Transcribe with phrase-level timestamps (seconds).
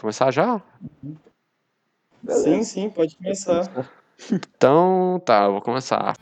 [0.00, 0.60] começar já?
[2.22, 2.44] Beleza.
[2.44, 3.64] Sim, sim, pode começar.
[4.32, 6.14] Então, tá, eu vou começar.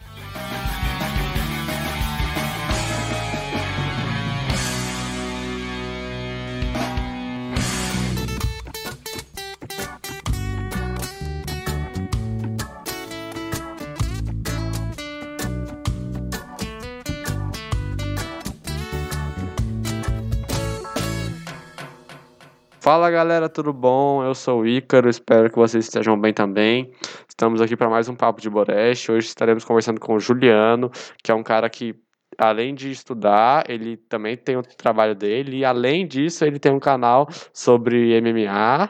[22.89, 24.25] Fala galera, tudo bom?
[24.25, 26.91] Eu sou o Ícaro, espero que vocês estejam bem também.
[27.29, 29.13] Estamos aqui para mais um Papo de Boreste.
[29.13, 30.91] Hoje estaremos conversando com o Juliano,
[31.23, 31.95] que é um cara que,
[32.39, 36.81] além de estudar, ele também tem o trabalho dele, e além disso, ele tem um
[36.81, 38.89] canal sobre MMA.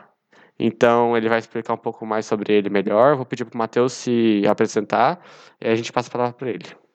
[0.61, 3.17] Então, ele vai explicar um pouco mais sobre ele melhor.
[3.17, 5.21] Vou pedir para o Matheus se apresentar
[5.61, 6.88] e a gente passa a palavra para ele.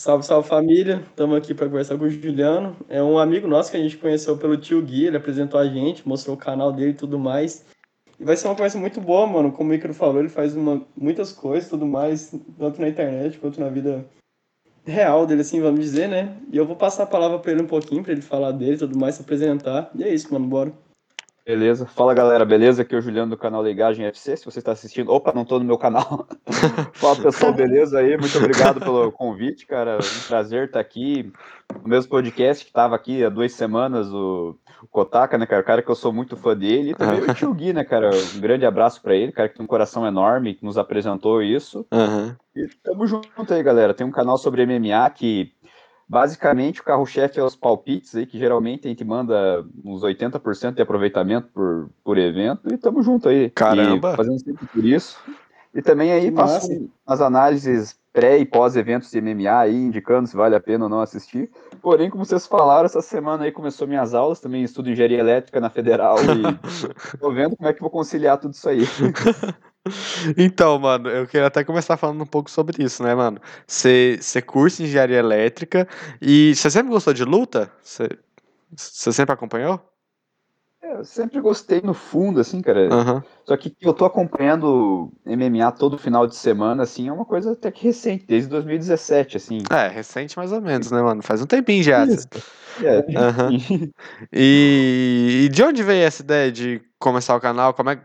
[0.00, 2.74] Salve, salve família, estamos aqui para conversar com o Juliano.
[2.88, 6.08] É um amigo nosso que a gente conheceu pelo tio Gui, ele apresentou a gente,
[6.08, 7.66] mostrou o canal dele e tudo mais.
[8.18, 9.52] E vai ser uma conversa muito boa, mano.
[9.52, 13.60] Como o Icaro falou, ele faz uma, muitas coisas tudo mais, tanto na internet quanto
[13.60, 14.06] na vida
[14.86, 16.34] real dele, assim, vamos dizer, né?
[16.50, 18.98] E eu vou passar a palavra para ele um pouquinho, para ele falar dele tudo
[18.98, 19.90] mais, se apresentar.
[19.94, 20.72] E é isso, mano, bora.
[21.50, 21.84] Beleza.
[21.84, 22.82] Fala galera, beleza?
[22.82, 24.36] Aqui é o Juliano do canal Ligagem FC.
[24.36, 26.24] Se você está assistindo, opa, não estou no meu canal.
[26.94, 28.16] Fala pessoal, beleza aí?
[28.16, 29.96] Muito obrigado pelo convite, cara.
[29.98, 31.32] Um prazer estar aqui
[31.82, 35.62] no mesmo podcast que estava aqui há duas semanas, o, o Kotaka, né, cara?
[35.62, 36.92] O cara que eu sou muito fã dele.
[36.92, 38.10] E também o Tio Gui, né, cara?
[38.36, 41.84] Um grande abraço para ele, cara que tem um coração enorme, que nos apresentou isso.
[41.90, 42.32] Uhum.
[42.54, 43.92] E tamo junto aí, galera.
[43.92, 45.52] Tem um canal sobre MMA que
[46.10, 50.82] Basicamente, o carro-chefe é os palpites aí, que geralmente a gente manda uns 80% de
[50.82, 53.48] aproveitamento por, por evento, e estamos junto aí.
[53.50, 54.16] Caramba!
[54.16, 55.16] fazendo sempre por isso.
[55.72, 60.56] E também aí faço as análises pré e pós-eventos de MMA aí, indicando se vale
[60.56, 61.48] a pena ou não assistir.
[61.80, 65.70] Porém, como vocês falaram, essa semana aí começou minhas aulas, também estudo engenharia elétrica na
[65.70, 66.42] Federal e
[67.20, 68.80] tô vendo como é que vou conciliar tudo isso aí.
[70.36, 73.40] Então, mano, eu queria até começar falando um pouco sobre isso, né, mano?
[73.66, 75.88] Você cursa engenharia elétrica
[76.20, 77.70] e você sempre gostou de luta?
[77.82, 79.80] Você sempre acompanhou?
[80.82, 82.88] É, eu sempre gostei no fundo, assim, cara.
[82.92, 83.22] Uhum.
[83.44, 87.70] Só que eu tô acompanhando MMA todo final de semana, assim, é uma coisa até
[87.70, 89.58] que recente, desde 2017, assim.
[89.70, 91.22] É, recente mais ou menos, né, mano?
[91.22, 92.04] Faz um tempinho já.
[92.06, 92.26] Isso.
[92.82, 92.98] É.
[92.98, 93.90] Uhum.
[94.32, 97.74] E, e de onde veio essa ideia de começar o canal?
[97.74, 98.00] Como é,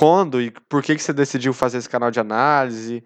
[0.00, 3.04] quando e por que, que você decidiu fazer esse canal de análise?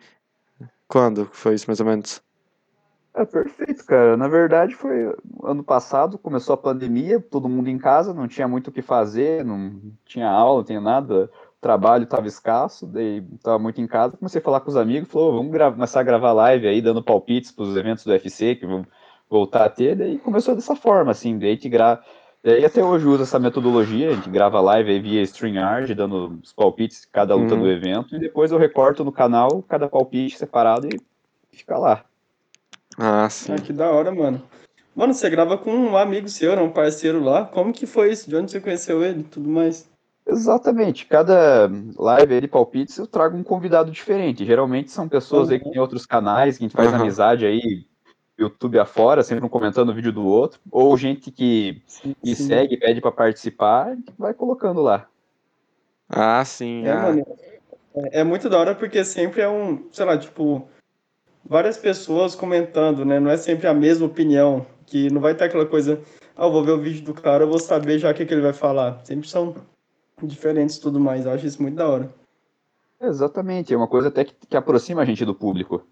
[0.87, 2.23] Quando foi isso, mais ou menos?
[3.13, 4.17] É perfeito, cara.
[4.17, 5.13] Na verdade, foi
[5.43, 9.45] ano passado, começou a pandemia, todo mundo em casa, não tinha muito o que fazer,
[9.45, 9.73] não
[10.05, 14.17] tinha aula, não tinha nada, o trabalho estava escasso, daí estava muito em casa.
[14.17, 17.51] Comecei a falar com os amigos, falou: vamos começar a gravar live aí, dando palpites
[17.51, 18.87] para os eventos do UFC que vão
[19.29, 19.97] voltar a ter.
[19.97, 22.05] Daí começou dessa forma, assim, daí gente grava
[22.45, 26.53] e até hoje usa essa metodologia, a gente grava live aí via StreamYard, dando os
[26.53, 27.63] palpites de cada luta uhum.
[27.63, 31.01] do evento, e depois eu recorto no canal cada palpite separado e
[31.51, 32.05] fica lá.
[32.99, 33.53] Ah, sim.
[33.53, 34.43] Ah, que da hora, mano.
[34.95, 37.45] Mano, você grava com um amigo seu, um parceiro lá.
[37.45, 38.29] Como que foi isso?
[38.29, 39.91] De onde você conheceu ele e tudo mais?
[40.27, 41.07] Exatamente.
[41.07, 41.69] Cada
[41.99, 44.45] live de palpites eu trago um convidado diferente.
[44.45, 45.55] Geralmente são pessoas uhum.
[45.55, 47.01] aí que tem outros canais, que a gente faz uhum.
[47.01, 47.85] amizade aí
[48.39, 51.83] YouTube afora, sempre um comentando o vídeo do outro, ou gente que
[52.23, 55.07] me segue, pede para participar, vai colocando lá.
[56.09, 56.85] Ah, sim.
[56.87, 57.03] É, ah.
[57.03, 57.27] Mano,
[57.95, 60.69] é, é, muito da hora porque sempre é um, sei lá, tipo,
[61.45, 63.21] várias pessoas comentando, né?
[63.21, 66.01] Não é sempre a mesma opinião, que não vai ter aquela coisa,
[66.37, 68.35] ah, eu vou ver o vídeo do cara, eu vou saber já o que, que
[68.35, 69.01] ele vai falar.
[69.05, 69.55] Sempre são
[70.23, 71.25] diferentes e tudo mais.
[71.25, 72.13] Eu acho isso muito da hora.
[73.01, 75.87] Exatamente, é uma coisa até que, que aproxima a gente do público.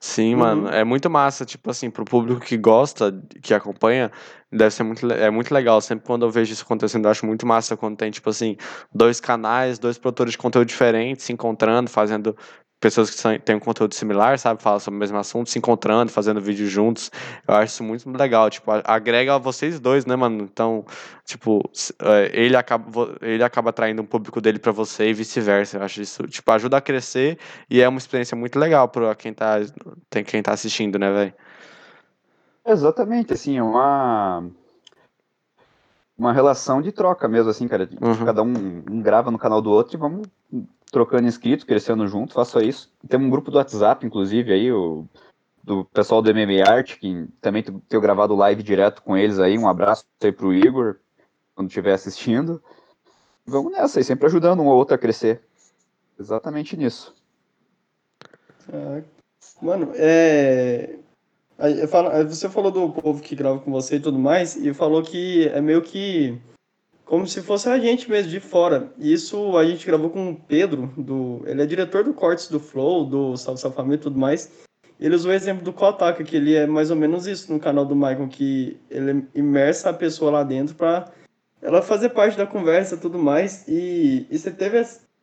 [0.00, 0.40] Sim, uhum.
[0.40, 4.10] mano, é muito massa, tipo assim, pro público que gosta, que acompanha,
[4.50, 5.80] deve ser muito, é muito legal.
[5.80, 8.56] Sempre quando eu vejo isso acontecendo, eu acho muito massa quando tem, tipo assim,
[8.94, 12.36] dois canais, dois produtores de conteúdo diferentes se encontrando, fazendo
[12.80, 14.62] pessoas que têm um conteúdo similar, sabe?
[14.62, 17.10] Falam sobre o mesmo assunto, se encontrando, fazendo vídeo juntos.
[17.46, 18.50] Eu acho isso muito legal.
[18.50, 20.42] Tipo, agrega a vocês dois, né, mano?
[20.42, 20.84] Então,
[21.24, 21.62] tipo,
[22.02, 25.78] é, ele acaba, ele acaba atraindo um público dele para você e vice-versa.
[25.78, 27.38] Eu acho isso, tipo, ajuda a crescer
[27.70, 29.56] e é uma experiência muito legal para quem tá,
[30.10, 31.34] tem, quem tá assistindo, né, velho?
[32.64, 34.44] Exatamente, assim, é uma
[36.18, 37.88] uma relação de troca mesmo, assim, cara.
[38.00, 38.24] Uhum.
[38.24, 40.26] Cada um, um grava no canal do outro e vamos
[40.90, 42.90] trocando inscritos, crescendo junto, faça isso.
[43.08, 45.04] Tem um grupo do WhatsApp, inclusive, aí, o,
[45.62, 49.58] do pessoal do MMA Art, que também tenho gravado live direto com eles aí.
[49.58, 50.96] Um abraço aí pro Igor,
[51.54, 52.62] quando estiver assistindo.
[53.44, 55.42] Vamos nessa aí, sempre ajudando um ou outro a crescer.
[56.18, 57.14] Exatamente nisso.
[58.72, 59.02] Ah,
[59.60, 60.96] mano, é.
[62.28, 65.60] Você falou do povo que grava com você e tudo mais, e falou que é
[65.60, 66.38] meio que
[67.06, 68.92] como se fosse a gente mesmo, de fora.
[68.98, 73.04] Isso a gente gravou com o Pedro, do, ele é diretor do Cortes do Flow,
[73.04, 74.50] do Salve Salve Família e tudo mais.
[74.98, 77.84] Ele usou o exemplo do Kotaka, que ele é mais ou menos isso no canal
[77.84, 81.12] do Michael, que ele imersa a pessoa lá dentro para
[81.62, 83.66] ela fazer parte da conversa e tudo mais.
[83.68, 84.82] E, e você teve.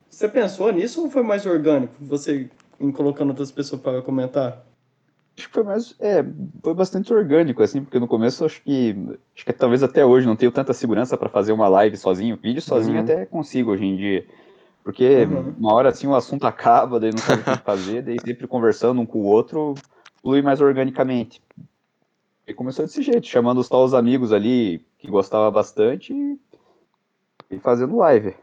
[0.10, 1.96] Você pensou nisso ou foi mais orgânico?
[2.02, 2.50] Você
[2.96, 4.64] colocando outras pessoas para comentar?
[5.38, 5.96] Acho que foi mais.
[6.00, 6.24] É,
[6.62, 8.96] foi bastante orgânico, assim, porque no começo acho que.
[9.36, 12.38] Acho que talvez até hoje não tenho tanta segurança para fazer uma live sozinho.
[12.38, 13.04] Vídeo sozinho uhum.
[13.04, 14.26] até consigo hoje em dia.
[14.84, 15.56] Porque uhum.
[15.58, 19.02] uma hora assim o assunto acaba, daí não sabe o que fazer, daí sempre conversando
[19.02, 19.74] um com o outro,
[20.22, 21.42] flui mais organicamente.
[22.46, 26.14] E começou desse jeito, chamando só os amigos ali que gostava bastante
[27.50, 28.36] e fazendo live.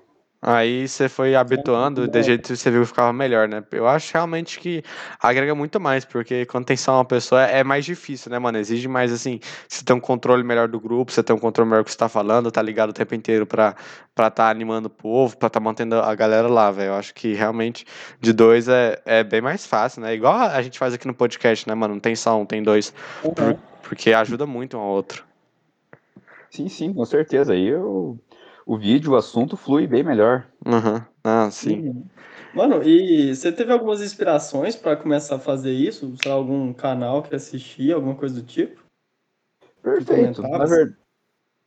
[0.42, 3.62] Aí você foi habituando, de jeito que você viu que ficava melhor, né?
[3.70, 4.82] Eu acho realmente que
[5.20, 8.56] agrega muito mais, porque quando tem só uma pessoa é mais difícil, né, mano?
[8.56, 9.38] Exige mais, assim,
[9.68, 11.98] você ter um controle melhor do grupo, você ter um controle melhor do que você
[11.98, 13.74] tá falando, tá ligado o tempo inteiro pra
[14.08, 16.88] estar tá animando o povo, pra tá mantendo a galera lá, velho.
[16.88, 17.84] Eu acho que realmente
[18.18, 20.14] de dois é, é bem mais fácil, né?
[20.14, 21.92] Igual a gente faz aqui no podcast, né, mano?
[21.92, 22.94] Não tem só um, tem dois.
[23.22, 23.58] Uhum.
[23.82, 25.22] Porque ajuda muito um ao outro.
[26.50, 27.52] Sim, sim, com certeza.
[27.52, 28.18] Aí eu
[28.70, 30.46] o vídeo, o assunto flui bem melhor.
[30.64, 31.02] Uhum.
[31.24, 32.04] Ah, sim.
[32.54, 36.14] Mano, e você teve algumas inspirações para começar a fazer isso?
[36.22, 38.80] Sei lá, algum canal que assistia, alguma coisa do tipo?
[39.82, 40.40] Perfeito.
[40.42, 40.96] Na, ver...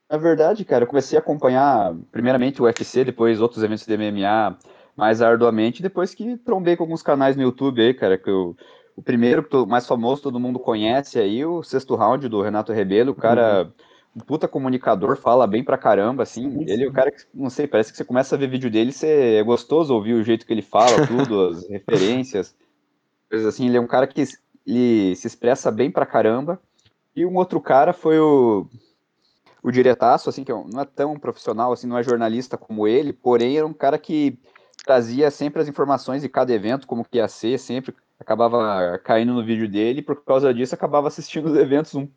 [0.09, 4.57] Na, verdade, cara, eu comecei a acompanhar primeiramente o UFC, depois outros eventos de MMA
[4.95, 8.55] mais arduamente, depois que trombei com alguns canais no YouTube aí, cara, que eu...
[8.95, 13.15] O primeiro, mais famoso, todo mundo conhece aí, o sexto round do Renato Rebelo, o
[13.15, 13.63] cara...
[13.63, 16.63] Uhum um puta comunicador, fala bem pra caramba, assim.
[16.67, 18.91] Ele é o cara que, não sei, parece que você começa a ver vídeo dele,
[18.91, 22.55] você é gostoso ouvir o jeito que ele fala, tudo, as referências.
[23.29, 24.23] Coisas assim, ele é um cara que
[24.65, 26.61] ele se expressa bem pra caramba.
[27.15, 28.67] E um outro cara foi o,
[29.61, 33.13] o diretaço, assim, que é não é tão profissional, assim, não é jornalista como ele,
[33.13, 34.37] porém era um cara que
[34.85, 39.43] trazia sempre as informações de cada evento, como que ia ser, sempre acabava caindo no
[39.43, 42.07] vídeo dele, e por causa disso acabava assistindo os eventos um,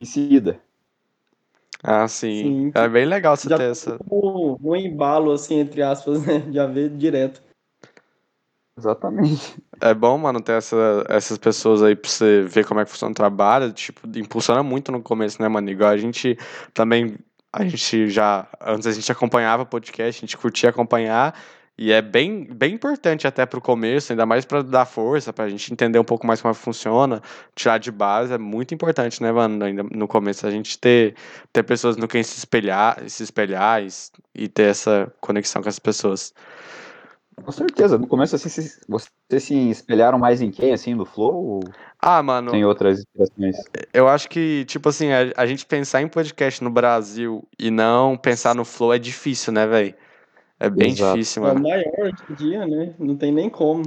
[0.00, 0.60] em seguida.
[1.82, 2.42] Ah, sim.
[2.42, 2.72] sim.
[2.74, 3.98] É bem legal você ter essa.
[4.10, 6.44] Um, um embalo, assim, entre aspas, né?
[6.50, 7.42] Já ver direto.
[8.78, 9.56] Exatamente.
[9.80, 13.12] É bom, mano, ter essa, essas pessoas aí pra você ver como é que funciona
[13.12, 13.72] o trabalho.
[13.72, 15.70] Tipo, impulsiona muito no começo, né, mano?
[15.70, 16.38] Igual a gente
[16.74, 17.16] também.
[17.52, 18.46] A gente já.
[18.60, 21.34] Antes a gente acompanhava podcast, a gente curtia acompanhar.
[21.78, 25.44] E é bem, bem importante até para o começo, ainda mais para dar força, para
[25.44, 27.20] a gente entender um pouco mais como funciona,
[27.54, 29.62] tirar de base, é muito importante, né, mano?
[29.62, 31.14] Ainda no começo, a gente ter,
[31.52, 33.88] ter pessoas no quem se espelhar, se espelhar e,
[34.34, 36.32] e ter essa conexão com as pessoas.
[37.44, 37.98] Com certeza.
[37.98, 38.48] No começo, assim,
[38.88, 41.60] vocês se espelharam mais em quem, assim, no Flow?
[42.00, 42.50] Ah, mano.
[42.50, 43.56] Tem outras inspirações?
[43.92, 48.16] Eu acho que, tipo assim, a, a gente pensar em podcast no Brasil e não
[48.16, 49.94] pensar no Flow é difícil, né, velho?
[50.58, 51.14] É bem Exato.
[51.14, 51.58] difícil, mano.
[51.58, 52.94] É o maior hoje em dia, né?
[52.98, 53.82] Não tem nem como.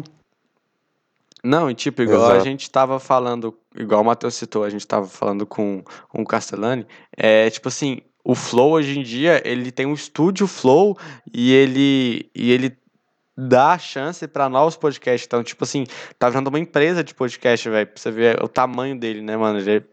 [1.43, 2.41] Não, e tipo, igual Exato.
[2.41, 6.25] a gente tava falando, igual o Matheus citou, a gente tava falando com, com o
[6.25, 6.85] Castellani,
[7.15, 10.97] é tipo assim, o Flow hoje em dia, ele tem um estúdio Flow
[11.33, 12.77] e ele, e ele
[13.39, 15.25] dá chance para novos podcasts.
[15.25, 15.85] Então, tipo assim,
[16.17, 17.87] tá virando uma empresa de podcast, velho.
[17.87, 19.59] Pra você ver o tamanho dele, né, mano?
[19.59, 19.83] Ele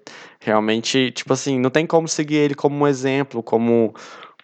[0.40, 3.94] realmente, tipo assim, não tem como seguir ele como um exemplo, como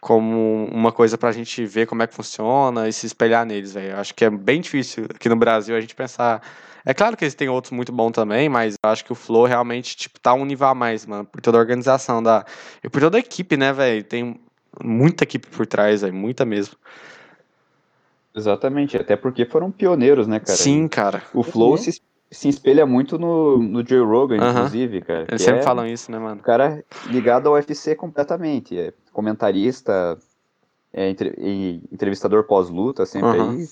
[0.02, 3.96] como uma coisa pra gente ver como é que funciona e se espelhar neles, velho.
[3.96, 6.42] Acho que é bem difícil aqui no Brasil a gente pensar.
[6.84, 9.44] É claro que eles têm outros muito bons também, mas eu acho que o Flow
[9.44, 11.24] realmente, tipo, tá um nível a mais, mano.
[11.24, 12.44] Por toda a organização da.
[12.82, 14.02] E por toda a equipe, né, velho?
[14.02, 14.40] Tem
[14.82, 16.12] muita equipe por trás, velho.
[16.12, 16.74] Muita mesmo.
[18.34, 20.58] Exatamente, até porque foram pioneiros, né, cara?
[20.58, 21.22] Sim, cara.
[21.32, 21.90] O Flow se
[22.32, 25.26] se espelha muito no, no Joe Rogan, inclusive, cara.
[25.28, 26.40] Eles sempre é falam isso, né, mano?
[26.40, 28.78] O cara ligado ao UFC completamente.
[28.78, 30.18] É comentarista,
[30.92, 31.34] é entre,
[31.92, 33.50] entrevistador pós-luta, sempre uhum.
[33.50, 33.66] aí.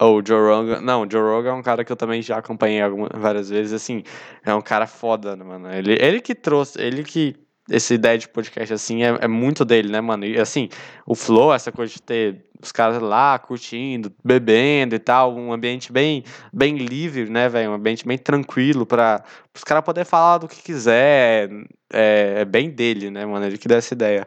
[0.00, 0.80] O Joe Rogan.
[0.80, 3.72] Não, o Joe Rogan é um cara que eu também já acompanhei algumas, várias vezes.
[3.72, 4.02] Assim,
[4.44, 5.72] é um cara foda, né, mano?
[5.72, 7.36] Ele, ele que trouxe, ele que
[7.70, 10.24] essa ideia de podcast assim é, é, muito dele, né, mano?
[10.24, 10.68] E assim,
[11.06, 15.92] o flow, essa coisa de ter os caras lá curtindo, bebendo e tal, um ambiente
[15.92, 17.70] bem bem livre, né, velho?
[17.70, 19.24] Um ambiente bem tranquilo para
[19.54, 21.50] os caras poderem falar do que quiser.
[21.92, 23.44] É, é, bem dele, né, mano?
[23.44, 24.26] Ele que dá essa ideia.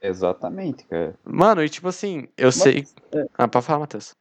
[0.00, 1.14] Exatamente, cara.
[1.24, 2.86] Mano, e tipo assim, eu Mas, sei.
[3.12, 3.26] É...
[3.36, 4.14] Ah, pode falar, Matheus.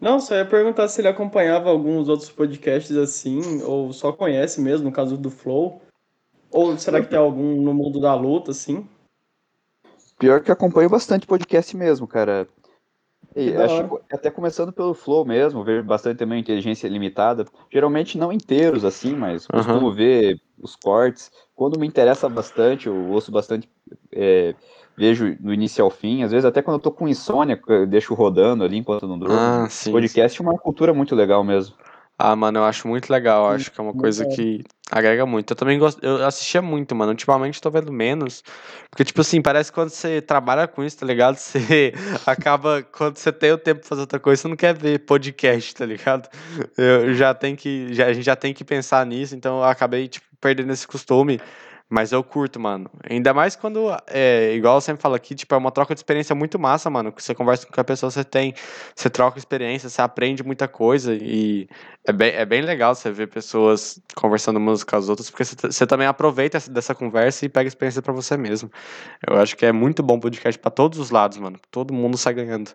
[0.00, 4.86] Não, só ia perguntar se ele acompanhava alguns outros podcasts assim, ou só conhece mesmo,
[4.86, 5.80] no caso do Flow.
[6.50, 8.88] Ou será que tem algum no mundo da luta, assim?
[10.24, 12.48] Pior que acompanho bastante podcast mesmo, cara.
[13.36, 17.44] E acho até começando pelo Flow mesmo, vejo bastante também inteligência limitada.
[17.70, 19.92] Geralmente não inteiros assim, mas costumo uhum.
[19.92, 21.30] ver os cortes.
[21.54, 23.68] Quando me interessa bastante, eu ouço bastante,
[24.10, 24.54] é,
[24.96, 26.22] vejo do início ao fim.
[26.22, 29.34] Às vezes até quando eu tô com insônia, eu deixo rodando ali enquanto não durmo.
[29.34, 30.42] Ah, sim, podcast sim.
[30.42, 31.76] é uma cultura muito legal mesmo.
[32.16, 33.46] Ah, mano, eu acho muito legal.
[33.46, 35.50] Eu acho que é uma coisa que agrega muito.
[35.50, 36.04] Eu também gosto.
[36.04, 37.10] Eu assistia muito, mano.
[37.10, 38.44] Ultimamente tô vendo menos.
[38.88, 41.34] Porque, tipo assim, parece que quando você trabalha com isso, tá ligado?
[41.36, 41.92] Você
[42.24, 42.82] acaba.
[42.82, 45.84] Quando você tem o tempo pra fazer outra coisa, você não quer ver podcast, tá
[45.84, 46.28] ligado?
[46.78, 47.92] Eu já tenho que.
[47.92, 51.40] Já, a gente já tem que pensar nisso, então eu acabei, tipo, perdendo esse costume.
[51.94, 52.90] Mas eu curto, mano.
[53.08, 56.34] Ainda mais quando, é, igual eu sempre falo aqui, tipo, é uma troca de experiência
[56.34, 57.12] muito massa, mano.
[57.12, 58.52] Que você conversa com a pessoa, você tem,
[58.96, 61.68] você troca experiência, você aprende muita coisa e
[62.04, 65.54] é bem, é bem legal você ver pessoas conversando umas com as outras, porque você,
[65.54, 68.68] você também aproveita essa, dessa conversa e pega experiência para você mesmo.
[69.24, 71.60] Eu acho que é muito bom podcast para todos os lados, mano.
[71.70, 72.72] Todo mundo sai ganhando.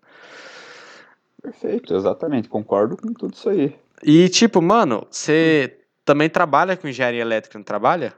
[1.44, 2.48] Perfeito, exatamente.
[2.48, 3.76] Concordo com tudo isso aí.
[4.02, 8.14] E, tipo, mano, você também trabalha com engenharia elétrica, não trabalha?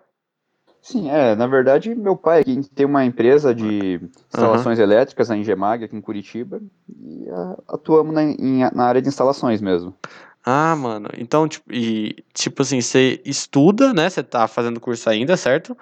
[0.82, 4.02] Sim, é, na verdade, meu pai tem uma empresa de
[4.34, 4.84] instalações uhum.
[4.84, 6.60] elétricas, a Engemag, aqui em Curitiba,
[6.90, 7.28] e
[7.68, 9.96] atuamos na, em, na área de instalações mesmo.
[10.44, 15.38] Ah, mano, então, tipo, e, tipo assim, você estuda, né, você tá fazendo curso ainda,
[15.38, 15.78] certo?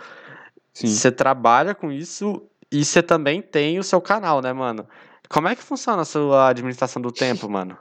[0.74, 0.88] Sim.
[0.88, 4.86] Você trabalha com isso e você também tem o seu canal, né, mano?
[5.30, 7.78] Como é que funciona a sua administração do tempo, mano?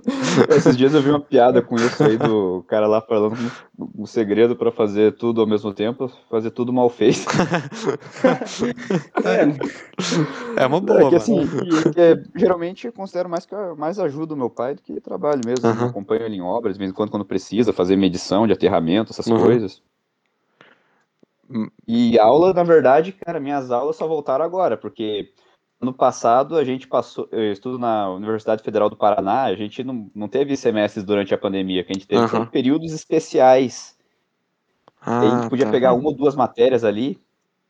[0.56, 3.36] Esses dias eu vi uma piada com isso aí do cara lá falando
[3.96, 7.26] um segredo para fazer tudo ao mesmo tempo, fazer tudo mal feito.
[10.56, 11.06] é, é uma boa.
[11.06, 11.40] É que, assim,
[11.96, 15.68] é, geralmente eu considero mais que mais ajuda o meu pai do que trabalho mesmo.
[15.68, 15.86] Uhum.
[15.86, 19.26] acompanho ele em obras, de vez em quando quando precisa, fazer medição de aterramento, essas
[19.26, 19.38] uhum.
[19.40, 19.82] coisas.
[21.50, 21.68] Hum.
[21.86, 25.30] E aula, na verdade, cara, minhas aulas só voltaram agora, porque
[25.82, 30.08] Ano passado, a gente passou, eu estudo na Universidade Federal do Paraná, a gente não,
[30.14, 32.46] não teve semestres durante a pandemia, que a gente teve uhum.
[32.46, 33.96] períodos especiais.
[35.04, 35.72] Ah, a gente podia tá.
[35.72, 37.20] pegar uma ou duas matérias ali.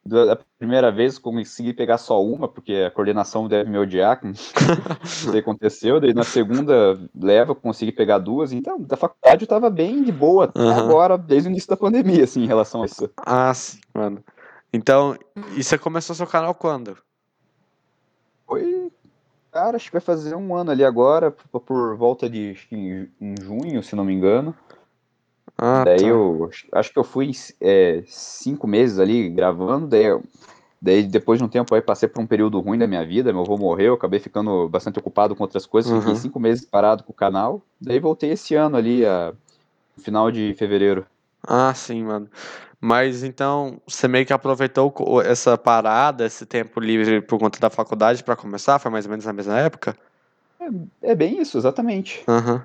[0.04, 4.35] Da primeira vez consegui pegar só uma, porque a coordenação deve me odiar, como
[5.02, 5.99] isso aconteceu.
[5.99, 8.52] Daí na segunda leva, consegui pegar duas.
[8.52, 10.71] Então, da faculdade eu tava bem de boa uhum.
[10.71, 13.09] agora, desde o início da pandemia, assim, em relação a isso.
[13.16, 14.23] Ah, sim, mano.
[14.71, 15.16] Então,
[15.57, 16.99] e você começou seu canal quando?
[18.52, 18.92] Foi.
[19.50, 23.82] Cara, acho que vai fazer um ano ali agora, por volta de em, em junho,
[23.82, 24.54] se não me engano.
[25.59, 26.06] Ah, daí tá.
[26.06, 27.30] eu acho que eu fui
[27.61, 30.23] é, cinco meses ali gravando, daí, eu,
[30.80, 33.42] daí depois de um tempo aí passei por um período ruim da minha vida, meu
[33.42, 36.00] avô morreu, acabei ficando bastante ocupado com outras coisas, uhum.
[36.00, 39.35] fiquei cinco meses parado com o canal, daí voltei esse ano ali, a,
[39.99, 41.06] final de fevereiro.
[41.47, 42.29] Ah, sim, mano.
[42.81, 44.93] Mas então, você meio que aproveitou
[45.25, 48.79] essa parada, esse tempo livre por conta da faculdade para começar?
[48.79, 49.97] Foi mais ou menos na mesma época?
[50.61, 52.25] É, é bem isso, exatamente.
[52.27, 52.55] Aham.
[52.55, 52.61] Uhum.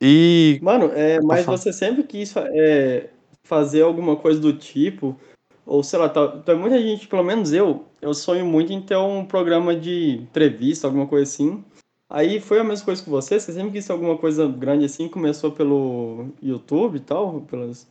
[0.00, 0.58] E.
[0.62, 3.10] Mano, é, mas você sempre quis é,
[3.44, 5.18] fazer alguma coisa do tipo,
[5.66, 8.96] ou sei lá, tá, tá, muita gente, pelo menos eu, eu sonho muito em ter
[8.96, 11.64] um programa de entrevista, alguma coisa assim.
[12.08, 13.40] Aí foi a mesma coisa com você?
[13.40, 15.08] Você sempre quis alguma coisa grande assim?
[15.08, 17.40] Começou pelo YouTube e tal?
[17.42, 17.86] Pelas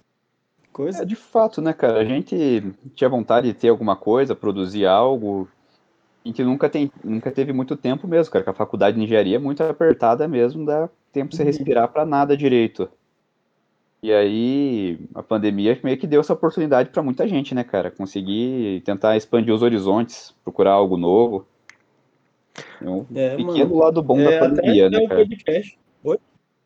[0.73, 1.03] coisa.
[1.03, 1.99] É, de fato, né, cara?
[1.99, 5.47] A gente tinha vontade de ter alguma coisa, produzir algo.
[6.25, 8.43] A gente nunca, tem, nunca teve muito tempo mesmo, cara.
[8.43, 11.47] Que a faculdade de engenharia é muito apertada mesmo, dá tempo pra você uhum.
[11.47, 12.89] respirar para nada direito.
[14.01, 17.89] E aí, a pandemia meio que deu essa oportunidade para muita gente, né, cara?
[17.89, 21.45] Conseguir tentar expandir os horizontes, procurar algo novo.
[22.81, 23.77] É um é, pequeno mano.
[23.77, 25.21] lado bom é, da pandemia, né, cara?
[25.21, 25.77] Podcast.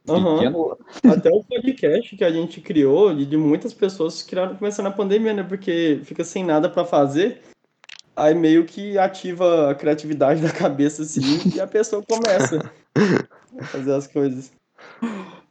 [0.08, 0.38] Uhum.
[0.38, 0.78] Pequeno...
[1.04, 4.92] Até o podcast que a gente criou, de, de muitas pessoas que criaram começando na
[4.92, 5.44] pandemia, né?
[5.44, 7.42] Porque fica sem nada para fazer,
[8.16, 12.72] aí meio que ativa a criatividade da cabeça, assim, e a pessoa começa
[13.60, 14.52] a fazer as coisas.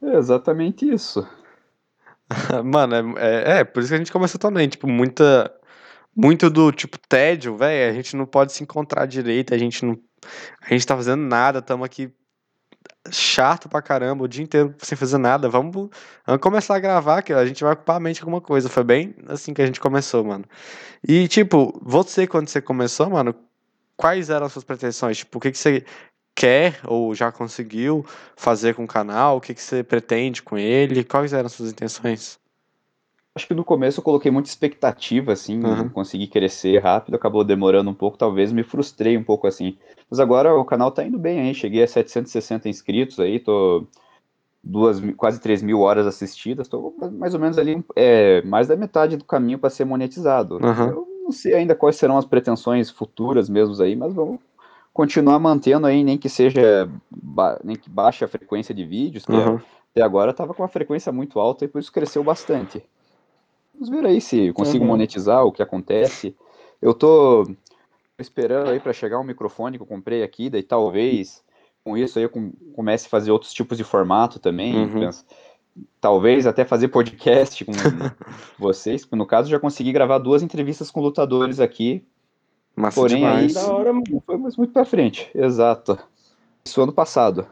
[0.03, 1.27] É exatamente isso.
[2.65, 5.53] Mano, é, é, é, por isso que a gente começou também, tipo, muita.
[6.19, 7.91] Muito do tipo tédio, velho.
[7.91, 9.99] A gente não pode se encontrar direito, a gente não.
[10.61, 12.13] A gente tá fazendo nada, estamos aqui
[13.11, 15.49] chato pra caramba, o dia inteiro sem fazer nada.
[15.49, 15.91] Vamos,
[16.27, 18.69] vamos começar a gravar, que a gente vai ocupar a mente com alguma coisa.
[18.69, 20.45] Foi bem assim que a gente começou, mano.
[21.07, 23.35] E, tipo, você, quando você começou, mano,
[23.97, 25.19] quais eram as suas pretensões?
[25.19, 25.85] Tipo, o que, que você
[26.35, 28.05] quer ou já conseguiu
[28.37, 29.39] fazer com o canal?
[29.39, 31.05] O que, que você pretende com ele?
[31.05, 32.39] Quais eram as suas intenções?
[33.37, 35.91] Acho que no começo eu coloquei muita expectativa, assim, uhum.
[35.91, 39.77] consegui crescer rápido, acabou demorando um pouco, talvez me frustrei um pouco, assim.
[40.11, 43.85] Mas agora o canal tá indo bem aí, cheguei a 760 inscritos aí, tô
[44.65, 49.19] duas, quase 3 mil horas assistidas, tô mais ou menos ali, é, mais da metade
[49.19, 50.55] do caminho para ser monetizado.
[50.55, 50.89] Uhum.
[50.89, 54.41] Eu não sei ainda quais serão as pretensões futuras mesmo aí, mas vamos,
[54.95, 56.89] continuar mantendo aí, nem que seja,
[57.63, 59.61] nem que baixe a frequência de vídeos, que uhum.
[59.91, 62.83] até agora estava com uma frequência muito alta e por isso cresceu bastante.
[63.79, 64.91] Vamos ver aí se consigo uhum.
[64.91, 66.35] monetizar o que acontece.
[66.81, 67.47] Eu tô
[68.19, 71.45] esperando aí para chegar um microfone que eu comprei aqui, daí talvez
[71.85, 72.31] com isso aí eu
[72.75, 74.75] comece a fazer outros tipos de formato também.
[74.75, 75.11] Uhum.
[76.01, 77.73] Talvez até fazer podcast com
[78.59, 79.07] vocês.
[79.13, 82.03] No caso, já consegui gravar duas entrevistas com lutadores aqui.
[82.75, 83.57] Massa Porém, demais.
[83.57, 83.93] aí da hora
[84.25, 85.31] foi muito pra frente.
[85.35, 85.99] Exato.
[86.65, 87.47] Isso ano passado.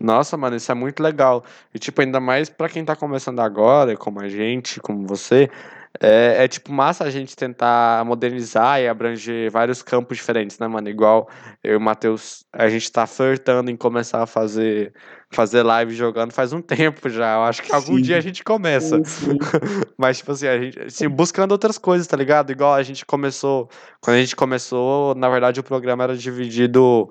[0.00, 1.44] Nossa, mano, isso é muito legal.
[1.74, 5.50] E, tipo, ainda mais para quem tá começando agora, como a gente, como você,
[5.98, 10.88] é, é, tipo massa a gente tentar modernizar e abranger vários campos diferentes, né, mano?
[10.88, 11.28] Igual
[11.64, 14.94] eu e o Matheus, a gente tá flertando em começar a fazer,
[15.30, 17.34] fazer live jogando faz um tempo já.
[17.34, 18.02] Eu acho que algum sim.
[18.02, 19.04] dia a gente começa.
[19.04, 19.38] Sim, sim.
[19.98, 22.52] Mas, tipo assim, a gente assim, buscando outras coisas, tá ligado?
[22.52, 23.68] Igual a gente começou.
[24.00, 27.10] Quando a gente começou, na verdade, o programa era dividido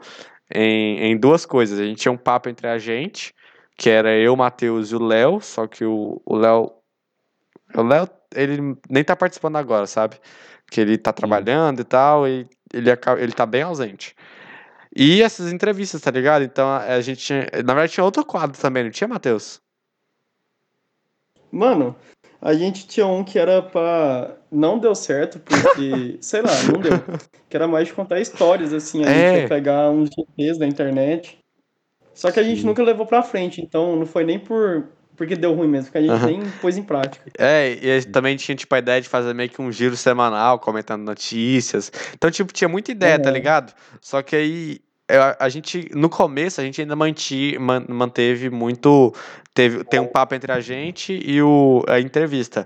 [0.53, 1.79] em, em duas coisas.
[1.79, 3.33] A gente tinha um papo entre a gente,
[3.77, 6.71] que era eu, Matheus e o Léo, só que o Léo.
[7.75, 10.17] O Léo ele nem tá participando agora, sabe?
[10.69, 12.89] Que ele tá trabalhando e tal, e ele,
[13.19, 14.15] ele tá bem ausente.
[14.95, 16.43] E essas entrevistas, tá ligado?
[16.43, 17.41] Então a gente tinha.
[17.63, 19.61] Na verdade, tinha outro quadro também, não tinha, Matheus?
[21.51, 21.95] Mano,
[22.41, 24.35] a gente tinha um que era pra.
[24.51, 26.17] Não deu certo, porque.
[26.21, 26.93] sei lá, não deu.
[27.49, 29.03] Que era mais de contar histórias, assim.
[29.03, 29.13] A é.
[29.13, 31.37] gente ia pegar uns GPs da internet.
[32.13, 32.67] Só que a gente Sim.
[32.67, 34.87] nunca levou pra frente, então não foi nem por
[35.19, 36.39] porque deu ruim mesmo, porque a gente uhum.
[36.39, 37.29] nem pôs em prática.
[37.37, 41.03] É, e também tinha, tipo, a ideia de fazer meio que um giro semanal, comentando
[41.03, 41.91] notícias.
[42.13, 43.23] Então, tipo, tinha muita ideia, uhum.
[43.23, 43.73] tá ligado?
[43.99, 44.79] Só que aí
[45.39, 47.57] a gente, no começo, a gente ainda manti,
[47.89, 49.13] manteve muito.
[49.59, 52.65] Teve, tem um papo entre a gente e o, a entrevista.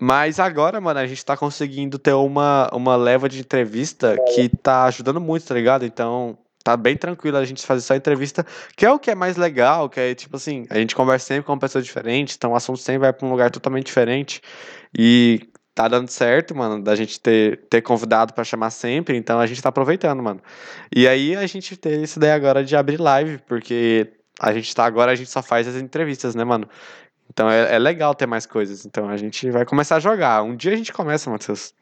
[0.00, 4.84] Mas agora, mano, a gente tá conseguindo ter uma, uma leva de entrevista que tá
[4.84, 5.84] ajudando muito, tá ligado?
[5.84, 9.36] Então, tá bem tranquilo a gente fazer só entrevista, que é o que é mais
[9.36, 12.54] legal, que é tipo assim, a gente conversa sempre com uma pessoa diferente, então o
[12.54, 14.40] assunto sempre vai para um lugar totalmente diferente.
[14.96, 19.46] E tá dando certo, mano, da gente ter, ter convidado para chamar sempre, então a
[19.48, 20.40] gente tá aproveitando, mano.
[20.94, 24.84] E aí a gente tem essa ideia agora de abrir live, porque a gente tá
[24.84, 26.68] agora, a gente só faz as entrevistas, né, mano?
[27.30, 28.84] Então é, é legal ter mais coisas.
[28.84, 30.42] Então a gente vai começar a jogar.
[30.42, 31.74] Um dia a gente começa, Matheus.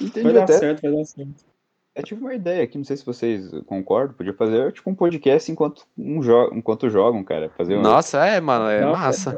[0.00, 0.58] Entendi vai dar até...
[0.58, 1.46] certo, vai dar certo.
[1.94, 5.50] Eu tive uma ideia aqui, não sei se vocês concordam, podia fazer tipo um podcast
[5.50, 7.50] enquanto, um jo enquanto jogam, cara.
[7.56, 7.80] Fazer um...
[7.80, 9.36] Nossa, é, mano, é Nossa, massa.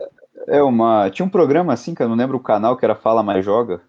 [0.48, 1.08] É, é uma.
[1.08, 3.80] Tinha um programa assim, que eu não lembro o canal, que era Fala Mais Joga.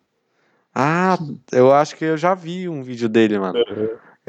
[0.73, 1.17] Ah,
[1.51, 3.57] eu acho que eu já vi um vídeo dele, mano.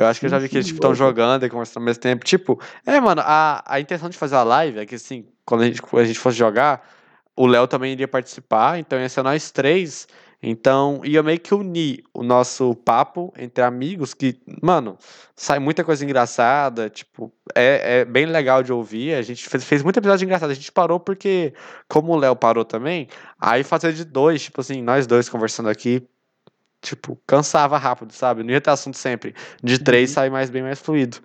[0.01, 2.01] Eu acho que eu já vi que eles estão tipo, jogando e conversando ao mesmo
[2.01, 2.25] tempo.
[2.25, 5.67] Tipo, é, mano, a, a intenção de fazer a live é que assim, quando a
[5.67, 6.89] gente, quando a gente fosse jogar,
[7.37, 10.09] o Léo também iria participar, então ia ser nós três.
[10.43, 14.97] Então, ia meio que unir o nosso papo entre amigos, que, mano,
[15.37, 19.15] sai muita coisa engraçada, tipo, é, é bem legal de ouvir.
[19.15, 20.51] A gente fez, fez muita episódio engraçado.
[20.51, 21.53] A gente parou porque,
[21.87, 23.07] como o Léo parou também,
[23.39, 26.09] aí fazer de dois, tipo assim, nós dois conversando aqui,
[26.81, 28.43] tipo, cansava rápido, sabe?
[28.43, 29.35] Não ia ter assunto sempre.
[29.63, 30.15] De três uhum.
[30.15, 31.19] sai mais bem mais fluido.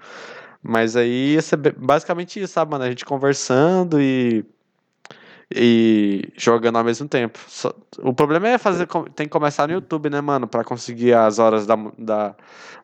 [0.61, 2.83] Mas aí ia ser basicamente isso, sabe, mano?
[2.83, 4.45] A gente conversando e
[5.53, 7.39] e jogando ao mesmo tempo.
[7.99, 11.67] O problema é fazer, tem que começar no YouTube, né, mano, para conseguir as horas
[11.67, 12.35] da, da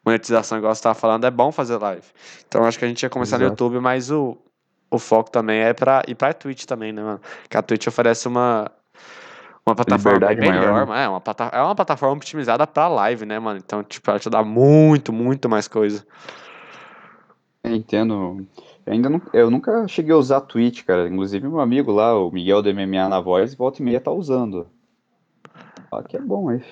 [0.05, 2.05] monetização, igual você tava falando, é bom fazer live.
[2.47, 3.45] Então acho que a gente ia começar Exato.
[3.45, 4.37] no YouTube, mas o,
[4.89, 7.21] o foco também é para ir pra Twitch também, né, mano?
[7.49, 8.71] Que a Twitch oferece uma
[9.65, 11.03] uma plataforma melhor, maior, né?
[11.03, 11.21] é, uma
[11.53, 13.59] é uma plataforma otimizada para live, né, mano?
[13.63, 16.05] Então, tipo, ela te dá muito, muito mais coisa.
[17.63, 18.45] entendo.
[18.85, 21.07] Eu ainda não, eu nunca cheguei a usar a Twitch, cara.
[21.07, 24.67] Inclusive, meu amigo lá, o Miguel do MMA na voz, volta e meia tá usando.
[25.89, 26.63] Fala que é bom, hein?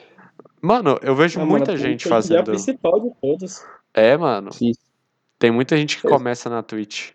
[0.62, 2.38] Mano, eu vejo muita mano, gente fazendo.
[2.38, 3.63] É a principal de todos.
[3.93, 4.52] É, mano.
[4.52, 4.71] Sim.
[5.38, 6.10] Tem muita gente que é.
[6.10, 7.12] começa na Twitch.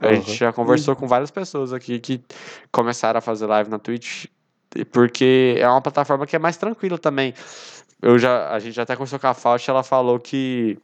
[0.00, 0.14] a uhum.
[0.16, 2.22] gente já conversou com várias pessoas aqui que
[2.70, 4.26] começaram a fazer live na Twitch
[4.92, 7.34] porque é uma plataforma que é mais tranquila também.
[8.02, 10.78] Eu já, a gente já até conversou com a Faust, ela falou que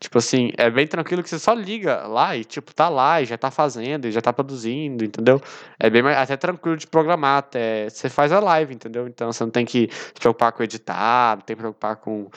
[0.00, 3.26] Tipo assim, é bem tranquilo que você só liga lá e, tipo, tá lá e
[3.26, 5.38] já tá fazendo e já tá produzindo, entendeu?
[5.78, 9.06] É bem mais, até tranquilo de programar, até você faz a live, entendeu?
[9.06, 12.30] Então você não tem que se preocupar com editar, não tem que preocupar com,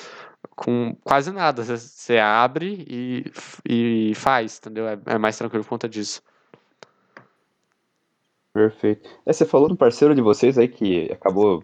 [0.57, 1.63] com quase nada.
[1.63, 3.31] Você, você abre e,
[3.65, 4.85] e faz, entendeu?
[4.85, 6.21] É, é mais tranquilo por conta disso.
[8.53, 9.09] Perfeito.
[9.25, 11.63] É, você falou do parceiro de vocês aí que acabou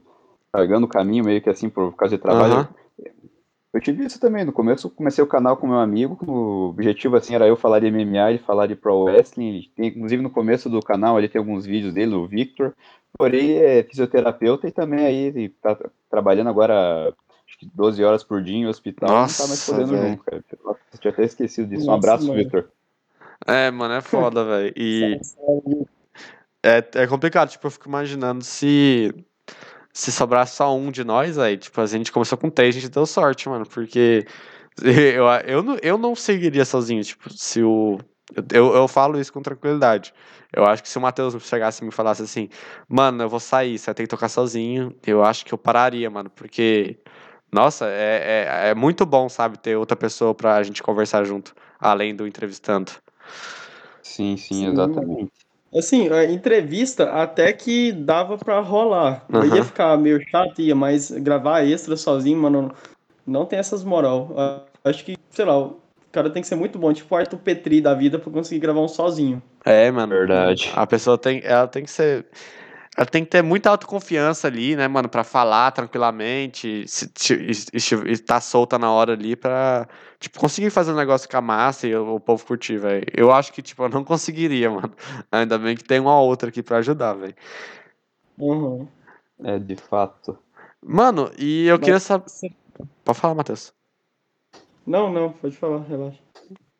[0.51, 2.57] pagando o caminho meio que assim por causa de trabalho.
[2.57, 3.13] Uhum.
[3.71, 4.43] Eu tive isso também.
[4.43, 6.17] No começo comecei o canal com meu amigo.
[6.25, 9.69] O objetivo assim era eu falar de MMA e falar de Pro Wrestling.
[9.75, 12.73] Tem, inclusive no começo do canal ali tem alguns vídeos dele, o Victor.
[13.15, 15.77] Porém é fisioterapeuta e também aí tá
[16.09, 17.13] trabalhando agora
[17.47, 19.09] acho que 12 horas por dia em hospital.
[19.09, 20.09] Nossa, não tá mais podendo véio.
[20.09, 20.43] nunca.
[20.63, 21.83] Eu tinha até esquecido disso.
[21.83, 22.43] Um Nossa, abraço, mano.
[22.43, 22.69] Vitor.
[23.45, 24.73] É, mano, é foda, velho.
[24.75, 25.19] E
[26.63, 29.13] é, é complicado, tipo, eu fico imaginando se
[29.93, 32.91] se sobrar só um de nós, aí, tipo, a gente começou com três, a gente
[32.91, 34.25] deu sorte, mano, porque
[34.81, 37.97] eu, eu, não, eu não seguiria sozinho, tipo, se o.
[38.53, 40.13] Eu, eu falo isso com tranquilidade.
[40.53, 42.47] Eu acho que se o Matheus chegasse e me falasse assim,
[42.87, 46.09] mano, eu vou sair, você vai ter que tocar sozinho, eu acho que eu pararia,
[46.09, 46.99] mano, porque.
[47.51, 52.15] Nossa, é, é, é muito bom, sabe, ter outra pessoa pra gente conversar junto, além
[52.15, 52.91] do entrevistando.
[54.03, 55.31] Sim, sim, Sim, exatamente.
[55.75, 59.23] Assim, a entrevista até que dava pra rolar.
[59.31, 59.55] Aham.
[59.55, 62.71] Ia ficar meio chato, ia, mas gravar extra sozinho, mano,
[63.25, 64.65] não tem essas moral.
[64.83, 65.79] Acho que, sei lá, o
[66.11, 68.81] cara tem que ser muito bom, tipo o Arthur Petri da vida pra conseguir gravar
[68.81, 69.41] um sozinho.
[69.63, 70.11] É, mano.
[70.11, 70.71] Verdade.
[70.75, 72.25] A pessoa tem, ela tem que ser,
[72.99, 77.51] ela tem que ter muita autoconfiança ali, né, mano, Pra falar tranquilamente, se, se, e-
[77.51, 79.87] e- e tá solta na hora ali pra,
[80.19, 83.05] tipo, conseguir fazer um negócio ficar massa e o, o povo curtir, velho.
[83.15, 84.91] Eu acho que, tipo, eu não conseguiria, mano.
[85.31, 87.33] Ainda bem que tem uma outra aqui pra ajudar, velho.
[88.37, 88.85] Uhum.
[89.45, 90.37] É, de fato.
[90.85, 92.25] Mano, e eu Mas queria saber.
[93.05, 93.73] Pode falar, Matheus.
[94.85, 96.19] Não, não, pode falar, relaxa.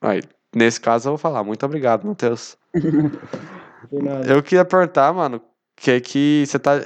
[0.01, 0.21] Aí,
[0.53, 1.45] nesse caso eu vou falar.
[1.45, 2.57] Muito obrigado, Matheus.
[4.27, 5.41] Eu queria perguntar, mano,
[5.79, 6.81] que que você tá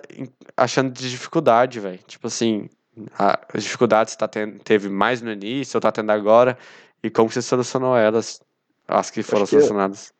[0.56, 2.00] achando de dificuldade, velho?
[2.08, 2.70] Tipo assim,
[3.18, 6.58] a- as dificuldades que você tá tendo, teve mais no início ou tá tendo agora
[7.04, 8.42] e como você solucionou elas,
[8.88, 10.14] as que foram Acho que- solucionadas.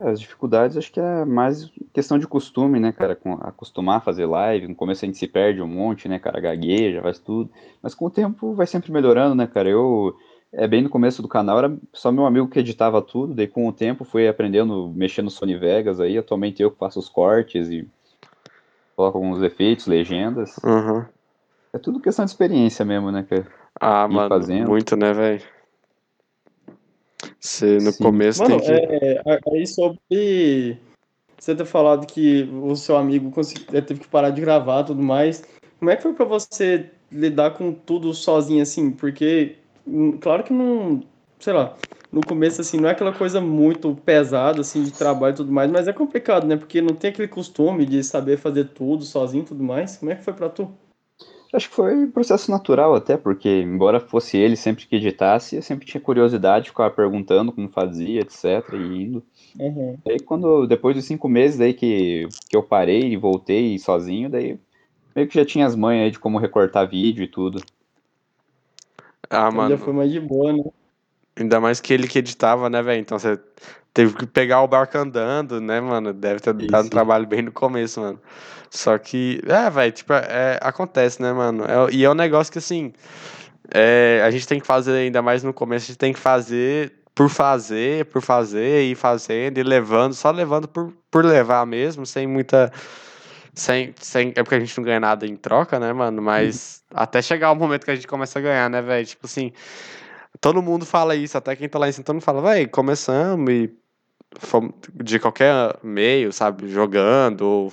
[0.00, 3.14] É, As dificuldades acho que é mais questão de costume, né, cara?
[3.14, 4.66] Com, acostumar a fazer live.
[4.66, 6.40] No começo a gente se perde um monte, né, cara?
[6.40, 7.48] Gagueja, faz tudo.
[7.80, 9.68] Mas com o tempo vai sempre melhorando, né, cara?
[9.68, 10.12] Eu,
[10.52, 13.34] é bem no começo do canal, era só meu amigo que editava tudo.
[13.34, 16.18] Daí com o tempo fui aprendendo, mexendo no Sony Vegas aí.
[16.18, 17.88] Atualmente eu que faço os cortes e
[18.94, 20.58] coloco alguns efeitos, legendas.
[20.58, 21.04] Uhum.
[21.72, 23.46] É tudo questão de experiência mesmo, né, cara?
[23.80, 24.68] Ah, Ir mano, fazendo.
[24.68, 25.42] muito, né, velho?
[27.40, 28.04] Você no Sim.
[28.04, 28.72] começo Mano, tem que.
[28.72, 30.78] é, é, aí sobre
[31.38, 34.86] você ter falado que o seu amigo consegui- eh, teve que parar de gravar e
[34.86, 35.42] tudo mais,
[35.78, 38.90] como é que foi pra você lidar com tudo sozinho assim?
[38.90, 39.56] Porque,
[40.20, 41.00] claro que não,
[41.38, 41.74] sei lá,
[42.10, 45.70] no começo assim, não é aquela coisa muito pesada assim de trabalho e tudo mais,
[45.70, 46.56] mas é complicado, né?
[46.56, 49.96] Porque não tem aquele costume de saber fazer tudo sozinho e tudo mais.
[49.96, 50.70] Como é que foi pra tu?
[51.52, 55.62] Acho que foi um processo natural até, porque embora fosse ele sempre que editasse, eu
[55.62, 59.22] sempre tinha curiosidade, ficava perguntando como fazia, etc, e indo.
[59.58, 59.98] Uhum.
[60.06, 64.58] Aí quando, depois de cinco meses aí que, que eu parei e voltei sozinho, daí
[65.14, 67.62] meio que já tinha as manhas aí de como recortar vídeo e tudo.
[69.32, 70.62] Ah, Então mano, já foi mais de boa, né?
[71.36, 73.00] ainda mais que ele que editava, né, velho?
[73.00, 73.38] Então você
[73.94, 76.12] teve que pegar o barco andando, né, mano?
[76.12, 78.20] Deve ter Sim, dado um trabalho bem no começo, mano.
[78.70, 81.64] Só que, é, velho, tipo, é, acontece, né, mano?
[81.64, 82.92] É- e é um negócio que, assim,
[83.74, 86.92] é, a gente tem que fazer, ainda mais no começo, a gente tem que fazer
[87.14, 92.26] por fazer, por fazer, e fazendo, e levando, só levando por, por levar mesmo, sem
[92.26, 92.72] muita.
[93.54, 96.22] Sem, sem, é porque a gente não ganha nada em troca, né, mano?
[96.22, 99.06] Mas até chegar o momento que a gente começa a ganhar, né, velho?
[99.06, 99.52] Tipo assim,
[100.40, 103.52] todo mundo fala isso, até quem tá lá em cima, todo mundo fala, velho, começamos
[103.52, 103.70] e
[104.38, 106.68] fomos de qualquer meio, sabe?
[106.68, 107.72] Jogando, ou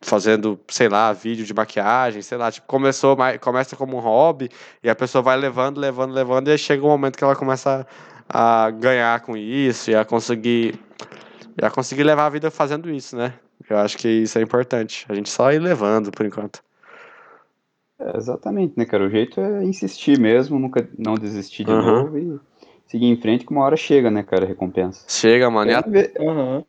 [0.00, 4.48] fazendo, sei lá, vídeo de maquiagem, sei lá, tipo, começou, começa como um hobby,
[4.82, 7.86] e a pessoa vai levando, levando, levando, e aí chega um momento que ela começa
[8.28, 10.78] a, a ganhar com isso, e a conseguir,
[11.60, 13.34] e a conseguir levar a vida fazendo isso, né?
[13.68, 16.62] Eu acho que isso é importante, a gente só ir levando por enquanto.
[17.98, 19.04] É, exatamente, né, cara?
[19.06, 22.04] O jeito é insistir mesmo, nunca não desistir de Aham.
[22.04, 22.40] novo e
[22.86, 25.04] seguir em frente que uma hora chega, né, cara, a recompensa.
[25.08, 25.80] Chega, mano, É
[26.20, 26.64] um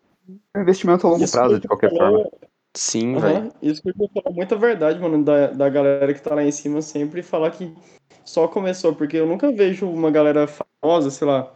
[0.53, 2.29] é um investimento a longo Isso prazo, de qualquer forma.
[2.75, 3.53] sim, Aham, velho.
[3.61, 6.81] Isso que eu falo muita verdade, mano, da, da galera que tá lá em cima
[6.81, 7.73] sempre falar que
[8.25, 11.53] só começou, porque eu nunca vejo uma galera famosa, sei lá.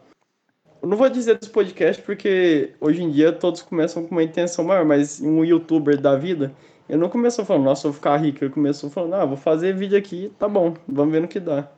[0.81, 4.65] Eu não vou dizer dos podcasts, porque hoje em dia todos começam com uma intenção
[4.65, 6.51] maior, mas um youtuber da vida,
[6.89, 8.43] ele não começou falando, nossa, eu vou ficar rico.
[8.43, 11.69] Ele começou falando, ah, vou fazer vídeo aqui, tá bom, vamos ver no que dá.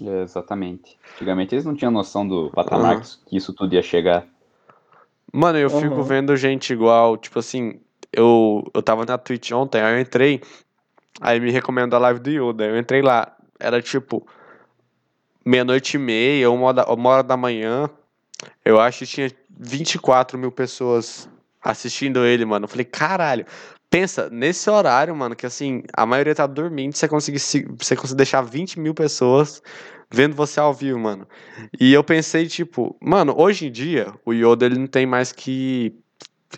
[0.00, 0.96] É, exatamente.
[1.14, 3.02] Antigamente eles não tinham noção do patamar Aham.
[3.26, 4.24] que isso- tudo ia chegar.
[5.32, 6.02] Mano, eu fico Aham.
[6.02, 7.80] vendo gente igual, tipo assim,
[8.12, 10.40] eu, eu tava na Twitch ontem, aí eu entrei,
[11.20, 14.24] aí me recomendo a live do Yoda, eu entrei lá, era tipo
[15.44, 17.90] meia-noite e meia, uma hora, uma hora da manhã,
[18.64, 21.28] eu acho que tinha 24 mil pessoas
[21.62, 22.64] assistindo ele, mano.
[22.64, 23.44] Eu falei, caralho,
[23.90, 28.16] pensa, nesse horário, mano, que assim, a maioria tá dormindo, você conseguir, se- você conseguir
[28.18, 29.62] deixar 20 mil pessoas
[30.10, 31.26] vendo você ao vivo, mano.
[31.80, 35.94] E eu pensei, tipo, mano, hoje em dia, o Yoda, ele não tem mais que,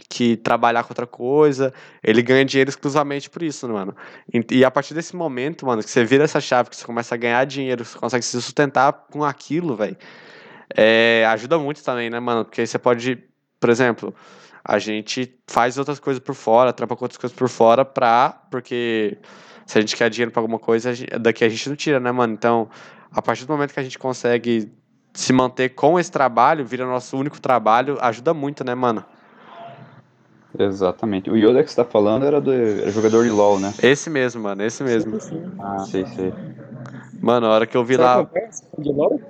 [0.08, 3.94] que trabalhar com outra coisa, ele ganha dinheiro exclusivamente por isso, mano.
[4.32, 7.14] E, e a partir desse momento, mano, que você vira essa chave, que você começa
[7.14, 9.96] a ganhar dinheiro, você consegue se sustentar com aquilo, velho.
[10.76, 12.44] É, ajuda muito também, né, mano?
[12.44, 13.22] Porque aí você pode,
[13.58, 14.14] por exemplo,
[14.64, 18.42] a gente faz outras coisas por fora, trampa com outras coisas por fora pra.
[18.50, 19.18] Porque
[19.66, 21.98] se a gente quer dinheiro pra alguma coisa, a gente- daqui a gente não tira,
[22.00, 22.32] né, mano?
[22.34, 22.68] Então,
[23.10, 24.72] a partir do momento que a gente consegue
[25.12, 29.04] se manter com esse trabalho, vira nosso único trabalho, ajuda muito, né, mano?
[30.58, 31.30] Exatamente.
[31.30, 33.72] O Yoda que você tá falando era do era jogador de LoL, né?
[33.82, 35.18] Esse mesmo, mano, esse mesmo.
[35.20, 35.54] Sim, sim.
[35.58, 36.34] Ah, sei, sei.
[37.22, 38.14] Mano, a hora que eu vi Você lá.
[38.20, 39.20] acompanha esse de LoL?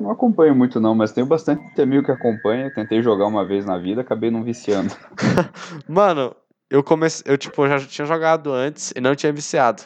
[0.00, 2.70] Não acompanho muito não, mas tenho bastante amigo que acompanha.
[2.70, 4.94] Tentei jogar uma vez na vida, acabei não viciando.
[5.88, 6.34] Mano,
[6.70, 7.24] eu comecei.
[7.30, 9.82] Eu, tipo, já tinha jogado antes e não tinha viciado.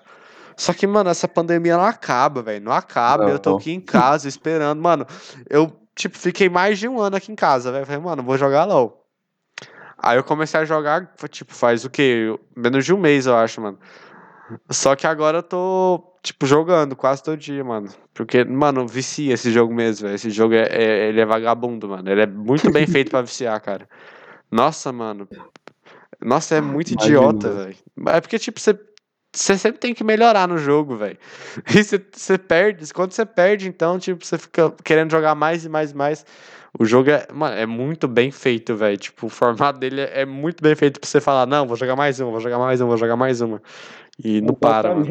[0.56, 2.62] Só que, mano, essa pandemia não acaba, velho.
[2.62, 3.30] Não acaba.
[3.30, 3.56] Eu tô Não.
[3.56, 4.78] aqui em casa esperando.
[4.78, 5.06] Mano,
[5.48, 7.86] eu, tipo, fiquei mais de um ano aqui em casa, velho.
[7.86, 9.06] Falei, mano, vou jogar LOL.
[10.02, 12.38] Aí eu comecei a jogar, tipo, faz o quê?
[12.54, 13.78] Menos de um mês, eu acho, mano.
[14.70, 17.88] Só que agora eu tô, tipo, jogando quase todo dia, mano.
[18.14, 20.14] Porque, mano, vicia esse jogo mesmo, velho.
[20.16, 22.10] Esse jogo é, é- ele é vagabundo, mano.
[22.10, 23.88] Ele é muito bem feito pra viciar, cara.
[24.50, 25.28] Nossa, mano.
[26.20, 27.76] Nossa, é muito Imagino, idiota, velho.
[28.08, 28.78] É porque, tipo, você.
[29.32, 31.16] Você sempre tem que melhorar no jogo, velho.
[31.72, 32.92] E você perde.
[32.92, 36.26] Quando você perde, então, tipo, você fica querendo jogar mais e mais e mais.
[36.78, 38.96] O jogo é, mano, é muito bem feito, velho.
[38.96, 41.96] Tipo, o formato dele é, é muito bem feito pra você falar, não, vou jogar
[41.96, 43.60] mais uma, vou jogar mais uma, vou jogar mais uma.
[44.22, 45.06] E não para, mano.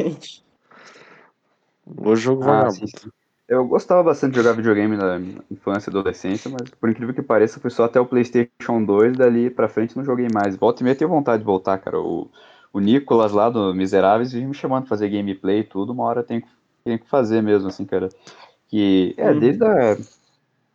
[1.86, 3.10] O jogo Ah, sim, sim.
[3.48, 5.20] Eu gostava bastante de jogar videogame na
[5.50, 9.50] infância e adolescência, mas por incrível que pareça, foi só até o PlayStation 2, dali
[9.50, 10.56] pra frente não joguei mais.
[10.56, 12.00] Volta e meia tenho vontade de voltar, cara.
[12.00, 12.30] O,
[12.72, 16.20] o Nicolas lá do Miseráveis vive me chamando pra fazer gameplay e tudo, uma hora
[16.20, 16.48] eu tenho, que-
[16.84, 18.08] tenho que fazer mesmo, assim, cara.
[18.68, 19.40] Que, é, Uhum.
[19.40, 19.98] desde a-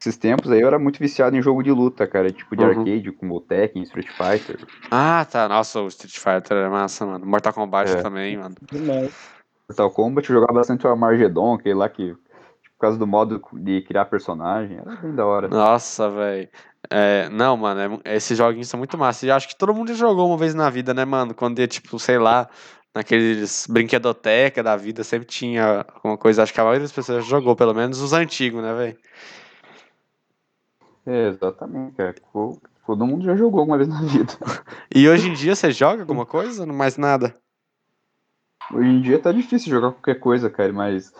[0.04, 2.68] esses tempos aí eu era muito viciado em jogo de luta, cara, tipo de Uhum.
[2.80, 4.58] arcade, como o Tekken, Street Fighter.
[4.90, 5.48] Ah, tá.
[5.48, 7.24] Nossa, o Street Fighter é massa, mano.
[7.24, 8.02] Mortal Kombat É.
[8.02, 8.54] também, mano.
[8.70, 9.30] Demais.
[9.68, 12.20] Mortal Kombat eu jogava bastante o Armageddon, aquele lá que, tipo,
[12.76, 15.48] por causa do modo de criar personagem, era bem da hora.
[15.48, 16.48] Nossa, velho.
[16.90, 19.24] É, não, mano, é esses joguinhos são muito massa.
[19.24, 21.32] E eu acho que todo mundo já jogou uma vez na vida, né, mano?
[21.34, 22.46] Quando ia, tipo, sei lá,
[22.94, 26.42] naqueles brinquedoteca da vida, sempre tinha alguma coisa.
[26.42, 28.98] Acho que a maioria das pessoas jogou, pelo menos os antigos, né, velho?
[31.06, 32.14] É, exatamente, cara.
[32.86, 34.32] Todo mundo já jogou alguma vez na vida.
[34.94, 36.64] E hoje em dia você joga alguma coisa?
[36.64, 37.34] Não mais nada?
[38.72, 41.12] Hoje em dia tá difícil jogar qualquer coisa, cara, mas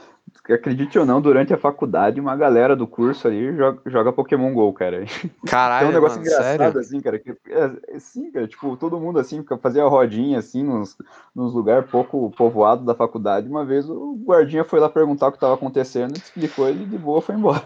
[0.53, 4.73] acredite ou não, durante a faculdade, uma galera do curso ali joga, joga Pokémon GO,
[4.73, 5.05] cara.
[5.47, 6.81] Caralho, Tem um negócio mano, engraçado, sério?
[6.81, 7.19] assim, cara.
[7.19, 10.97] Que, é, é, sim, cara, tipo, todo mundo assim, fazia rodinha, assim, nos,
[11.35, 13.49] nos lugares pouco povoados da faculdade.
[13.49, 17.23] Uma vez o guardinha foi lá perguntar o que tava acontecendo, explicou ele de boa
[17.23, 17.63] foi embora.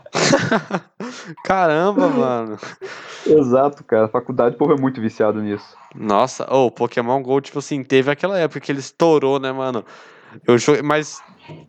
[1.45, 2.59] Caramba, mano.
[3.27, 4.07] Exato, cara.
[4.07, 5.77] A faculdade, o povo é muito viciado nisso.
[5.95, 9.85] Nossa, o Pokémon GO, tipo assim, teve aquela época que ele estourou, né, mano?
[10.47, 11.23] Eu mas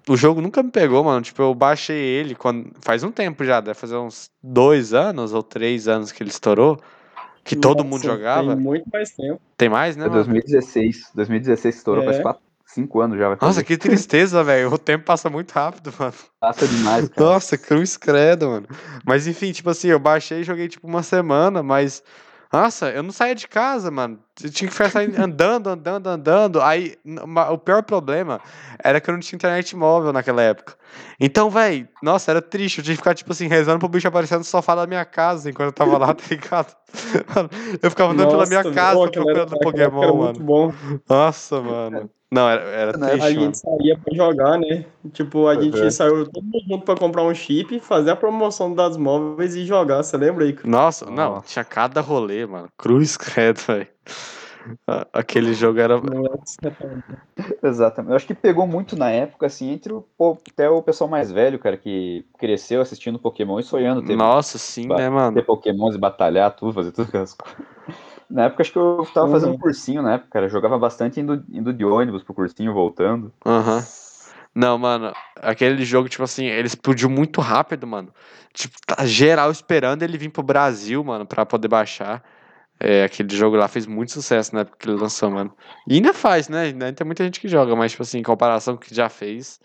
[0.08, 1.22] o jogo nunca me pegou, mano.
[1.22, 5.44] Tipo, eu baixei ele quando faz um tempo já, deve fazer uns dois anos ou
[5.44, 6.80] três anos que ele estourou,
[7.44, 8.56] que todo mundo Nossa, jogava.
[8.56, 9.42] Tem muito mais tempo.
[9.58, 10.24] Tem mais, né, É mano?
[10.24, 11.12] 2016.
[11.16, 12.06] 2016 estourou, É.
[12.06, 13.30] faz quatro, cinco anos já.
[13.30, 14.74] Vai Nossa, que tristeza, velho.
[14.74, 16.14] O tempo passa muito rápido, mano.
[16.40, 17.30] Passa demais, cara.
[17.32, 18.68] Nossa, cruz credo, mano.
[19.06, 22.04] Mas enfim, tipo assim, eu baixei e joguei tipo uma semana, mas.
[22.52, 24.20] Nossa, eu não saía de casa, mano.
[24.44, 26.62] Eu tinha que ficar saindo, andando, andando, andando.
[26.62, 26.98] Aí,
[27.52, 28.42] o pior problema
[28.84, 30.76] era que eu não tinha internet móvel naquela época.
[31.20, 32.80] Então, velho, nossa, era triste.
[32.80, 35.50] Eu tinha que ficar, tipo assim, rezando pro bicho aparecer no sofá da minha casa
[35.50, 36.76] enquanto eu tava lá, tá ligado?
[37.84, 40.24] Eu ficava andando pela minha Nossa, casa procurando Pokémon, mano.
[40.24, 40.74] muito bom.
[41.08, 42.10] Nossa, mano.
[42.32, 43.42] Não, era, era Na triste, A mano.
[43.42, 44.86] gente saía pra jogar, né?
[45.14, 45.90] Tipo, a gente Uhum.
[45.92, 50.04] saiu todo mundo pra comprar um chip, fazer a promoção das móveis e jogar.
[50.04, 50.56] Você lembra aí?
[50.64, 51.48] Nossa, não, Nossa.
[51.48, 52.68] tinha cada rolê, mano.
[52.78, 53.88] Cruz credo, velho.
[55.12, 56.00] Aquele jogo era.
[56.00, 56.30] Não é
[56.70, 56.76] tá-
[57.64, 58.12] Exatamente.
[58.12, 60.06] Eu acho que pegou muito na época, assim, entre o,
[60.52, 64.88] até o pessoal mais velho, cara, que cresceu assistindo Pokémon e sonhando ter, Nossa, sim,
[64.88, 65.34] ba- né, mano?
[65.36, 67.60] ter Pokémons e batalhar, tudo, fazer tudo aquelas coisas.
[68.30, 69.58] Na época, acho que eu tava fazendo Uhum.
[69.58, 70.46] cursinho na época, cara.
[70.46, 73.34] Eu jogava bastante indo, indo de ônibus pro cursinho, voltando.
[73.46, 73.84] Aham.
[74.54, 78.14] Não, mano, aquele jogo, tipo assim, ele explodiu muito rápido, mano.
[78.54, 82.24] Tipo, tá geral esperando ele vir pro Brasil, mano, pra poder baixar.
[82.80, 85.54] É, aquele jogo lá fez muito sucesso na época que ele lançou, mano.
[85.88, 86.64] E ainda faz, né?
[86.64, 89.10] Ainda tem muita gente que joga, mas, tipo assim, em comparação com o que já
[89.10, 89.60] fez,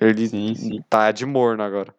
[0.00, 0.84] ele Sim, sim.
[0.88, 1.94] tá de morno agora.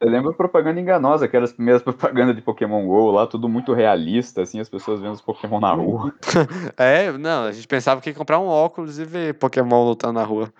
[0.00, 3.72] Eu lembro propaganda enganosa, que eram as primeiras propagandas de Pokémon GO lá, tudo muito
[3.72, 6.12] realista, assim, as pessoas vendo os Pokémon na rua.
[6.76, 10.24] É, não, a gente pensava que ia comprar um óculos e ver Pokémon lutando na
[10.24, 10.52] rua.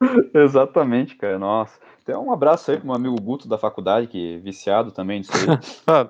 [0.34, 1.78] Exatamente, cara, nossa.
[2.02, 5.32] Então, um abraço aí pro meu amigo Guto da faculdade, que é viciado também disso
[5.34, 6.06] aí.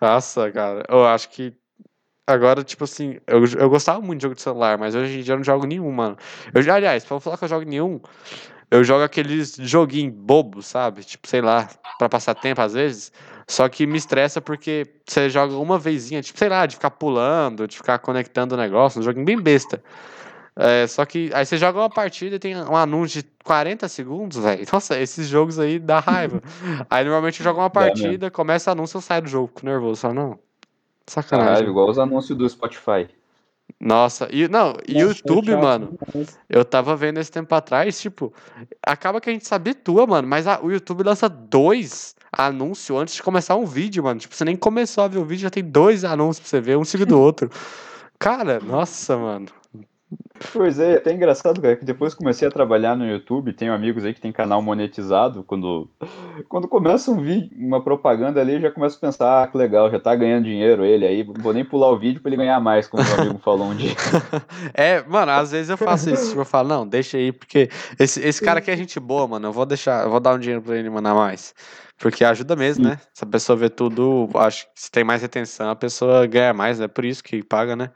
[0.00, 1.52] Nossa, cara, eu acho que
[2.26, 5.34] agora, tipo assim, eu, eu gostava muito de jogo de celular, mas hoje em dia
[5.34, 6.16] eu não jogo nenhum, mano.
[6.54, 8.00] Eu aliás, pra eu falar que eu jogo nenhum,
[8.74, 11.04] eu jogo aqueles joguinhos bobos, sabe?
[11.04, 13.12] Tipo, sei lá, pra passar tempo às vezes.
[13.46, 17.68] Só que me estressa porque você joga uma vezinha, tipo, sei lá, de ficar pulando,
[17.68, 19.80] de ficar conectando o negócio, um joguinho bem besta.
[20.56, 24.38] É, só que aí você joga uma partida e tem um anúncio de 40 segundos,
[24.38, 24.66] velho.
[24.72, 26.42] Nossa, esses jogos aí dá raiva.
[26.90, 30.00] aí normalmente eu jogo uma partida, começa o anúncio, eu saio do jogo, fico nervoso.
[30.00, 30.36] Só não.
[31.06, 31.52] Sacanagem.
[31.52, 33.08] Caralho, igual os anúncios do Spotify.
[33.80, 35.98] Nossa, e não, Nossa, YouTube, chato mano.
[36.48, 38.32] Eu tava vendo esse tempo atrás, tipo,
[38.86, 43.14] acaba que a gente se habitua, mano, mas a- o YouTube lança dois anúncios antes
[43.14, 44.20] de começar um vídeo, mano.
[44.20, 46.76] Tipo, você nem começou a ver o vídeo, já tem dois anúncios pra você ver,
[46.78, 47.50] um seguido do outro.
[48.18, 49.46] Cara, nossa, mano.
[50.52, 54.04] Pois é, é até engraçado, cara, que depois comecei a trabalhar no YouTube, tenho amigos
[54.04, 55.88] aí que tem canal monetizado, quando,
[56.48, 59.98] quando começa um vídeo, uma propaganda ali, já começo a pensar, ah, que legal, já
[59.98, 63.02] tá ganhando dinheiro ele aí, vou nem pular o vídeo pra ele ganhar mais, como
[63.02, 63.94] meu amigo falou um dia.
[64.72, 68.20] É, mano, às vezes eu faço isso, tipo, eu falo, não, deixa aí, porque esse,
[68.20, 70.62] esse cara aqui é gente boa, mano, eu vou deixar, eu vou dar um dinheiro
[70.62, 71.54] pra ele mandar mais.
[71.98, 72.90] Porque ajuda mesmo, Sim.
[72.90, 72.98] né?
[73.12, 76.80] Se a pessoa vê tudo, acho que se tem mais retenção, a pessoa ganha mais,
[76.80, 77.90] é por isso que paga, né?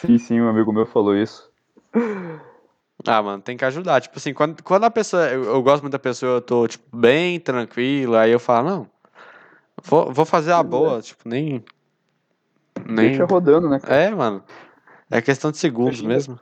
[0.00, 1.50] Sim, sim, um amigo meu falou isso.
[3.06, 4.00] Ah, mano, tem que ajudar.
[4.00, 5.28] Tipo assim, quando, quando a pessoa.
[5.28, 8.86] Eu, eu gosto muito da pessoa, eu tô, tipo, bem tranquilo, aí eu falo, não.
[9.84, 11.64] Vou, vou fazer a boa, tipo, nem.
[12.86, 13.08] Nem.
[13.08, 13.94] Deixa rodando, né, cara?
[13.94, 14.42] É, mano.
[15.10, 16.38] É questão de segundos mesmo.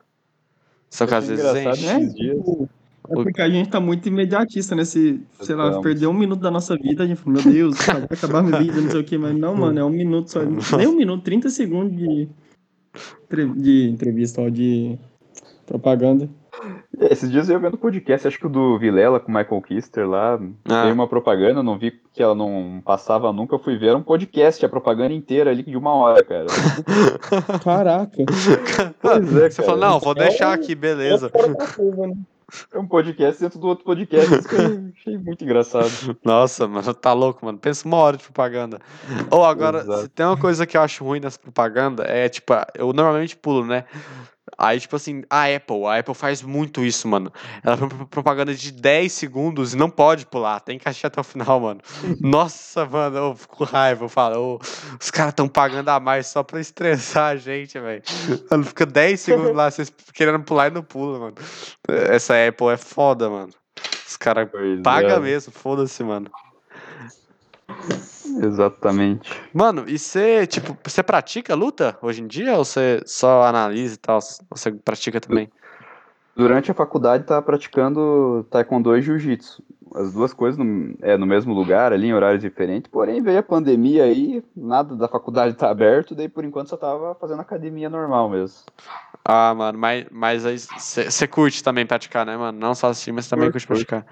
[0.91, 1.87] Só que às vezes enche.
[1.87, 2.09] né?
[3.09, 4.85] É, é porque a gente tá muito imediatista, né?
[4.85, 5.83] Se, sei lá, Estamos.
[5.83, 8.81] perder um minuto da nossa vida, a gente fala, meu Deus, vai acabar minha vida,
[8.81, 10.41] não sei o quê, mas não, mano, é um minuto só.
[10.77, 12.29] Nem um minuto, 30 segundos de,
[13.57, 14.99] de entrevista, ó, de
[15.67, 16.29] propaganda.
[16.99, 20.09] É, Esses dias eu vendo podcast, acho que o do Vilela com o Michael Kister
[20.09, 20.83] lá, Ah.
[20.83, 24.03] tem uma propaganda, não vi que ela não passava nunca, eu fui ver, era um
[24.03, 26.47] podcast, a propaganda inteira ali de uma hora, cara.
[27.63, 28.17] Caraca.
[29.01, 29.67] Pois é, Você cara.
[29.69, 31.31] falou, não, vou É deixar aqui, beleza.
[31.35, 32.15] Né?
[32.73, 36.19] É um podcast dentro do outro podcast, isso que eu achei muito engraçado.
[36.25, 37.59] Nossa, mano, tá louco, mano.
[37.59, 38.81] Pensa uma hora de propaganda.
[39.31, 40.03] Ou agora, Exato.
[40.03, 43.67] se tem uma coisa que eu acho ruim nessa propaganda, é tipo, eu normalmente pulo,
[43.67, 43.85] né?
[44.57, 47.33] Aí, tipo assim, a Apple, a Apple faz muito isso, mano.
[47.63, 51.21] Ela faz uma propaganda de 10 segundos e não pode pular, tem que assistir até
[51.21, 51.81] o final, mano.
[52.21, 54.61] Nossa, mano, eu fico com raiva, eu falo, ô,
[55.01, 58.03] os caras tão pagando a mais só pra estressar a gente, velho.
[58.51, 61.35] Mano, fica 10 segundos lá, vocês querendo pular e não pula, mano.
[61.89, 63.53] Essa Apple é foda, mano.
[64.07, 64.49] Os caras
[64.83, 66.31] pagam é, mesmo, foda-se, mano.
[68.43, 69.31] Exatamente.
[69.53, 73.99] Mano, e você, tipo, você pratica luta hoje em dia ou você só analisa e
[73.99, 74.19] tal?
[74.51, 75.51] Você pratica também?
[76.37, 79.63] Durante a faculdade tá praticando taekwondo e jiu-jitsu.
[79.95, 82.91] As duas coisas no, é, no mesmo lugar, ali em horários diferentes.
[82.91, 87.15] Porém, veio a pandemia aí, nada da faculdade tá aberto, daí por enquanto só tava
[87.15, 88.59] fazendo academia normal mesmo.
[89.25, 92.59] Ah, mano, mas, mas aí você curte também praticar, né, mano?
[92.59, 94.07] Não só assistir, mas também Curto, curte praticar.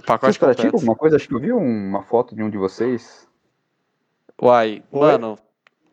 [0.00, 0.76] Vocês Pacote praticam completo.
[0.76, 1.16] alguma coisa?
[1.16, 3.28] Acho que eu vi uma foto de um de vocês.
[4.40, 5.00] Uai, Oi?
[5.00, 5.38] mano,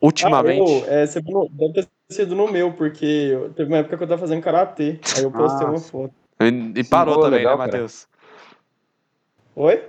[0.02, 0.62] ultimamente.
[0.62, 3.98] Ah, eu, é, você no- deve ter sido no meu, porque eu- teve uma época
[3.98, 5.00] que eu tava fazendo karatê.
[5.16, 5.90] Aí eu postei Ah, uma sim.
[5.90, 6.14] foto.
[6.40, 7.66] E, e Sim, parou pô, também, legal, né.
[7.66, 8.08] Matheus?
[9.56, 9.84] Oi?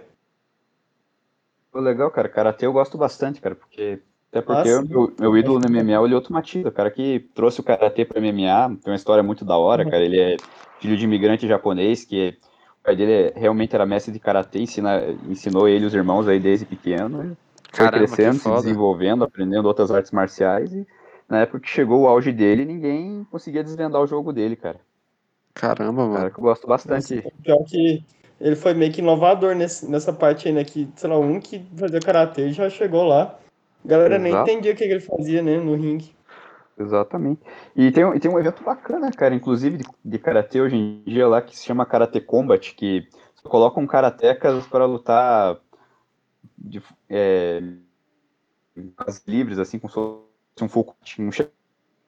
[1.70, 2.28] Pô, legal, cara.
[2.28, 4.00] Karatê eu gosto bastante, cara, porque.
[4.30, 4.88] Até porque Ah, o sim.
[4.88, 8.04] meu, meu ídolo no MMA é o Lyoto Machida, o cara que trouxe o Karatê
[8.04, 9.90] pra MMA, tem uma história muito da hora, Uhum.
[9.90, 10.04] cara.
[10.04, 10.36] Ele é
[10.78, 12.36] filho de imigrante japonês, que
[12.88, 16.40] pai dele é- realmente era mestre de Karatê, ensina, ensinou ele e os irmãos aí
[16.40, 17.36] desde pequeno.
[17.72, 20.72] e Foi crescendo, se desenvolvendo, aprendendo outras artes marciais.
[20.72, 20.86] E
[21.28, 24.80] na época que chegou o auge dele, ninguém conseguia desvendar o jogo dele, cara.
[25.52, 26.30] Caramba, Cara, mano.
[26.30, 27.16] que eu gosto bastante.
[27.16, 28.02] Nossa, pior que
[28.40, 30.64] ele foi meio que inovador nesse, nessa parte aí, né?
[30.64, 33.38] Que, sei lá, um que fazia karatê já chegou lá.
[33.84, 34.50] A galera nem Exato.
[34.50, 35.58] entendia o que que ele fazia, né?
[35.58, 36.12] No ringue.
[36.78, 37.42] Exatamente.
[37.74, 41.02] E tem, um- e tem um evento bacana, cara, inclusive de, de karatê hoje em
[41.04, 43.08] dia lá, que se chama Karate Combat, que
[43.42, 45.58] colocam karatecas para lutar
[46.56, 47.60] de, é,
[48.96, 51.50] as livres, assim, como se fosse um full não chega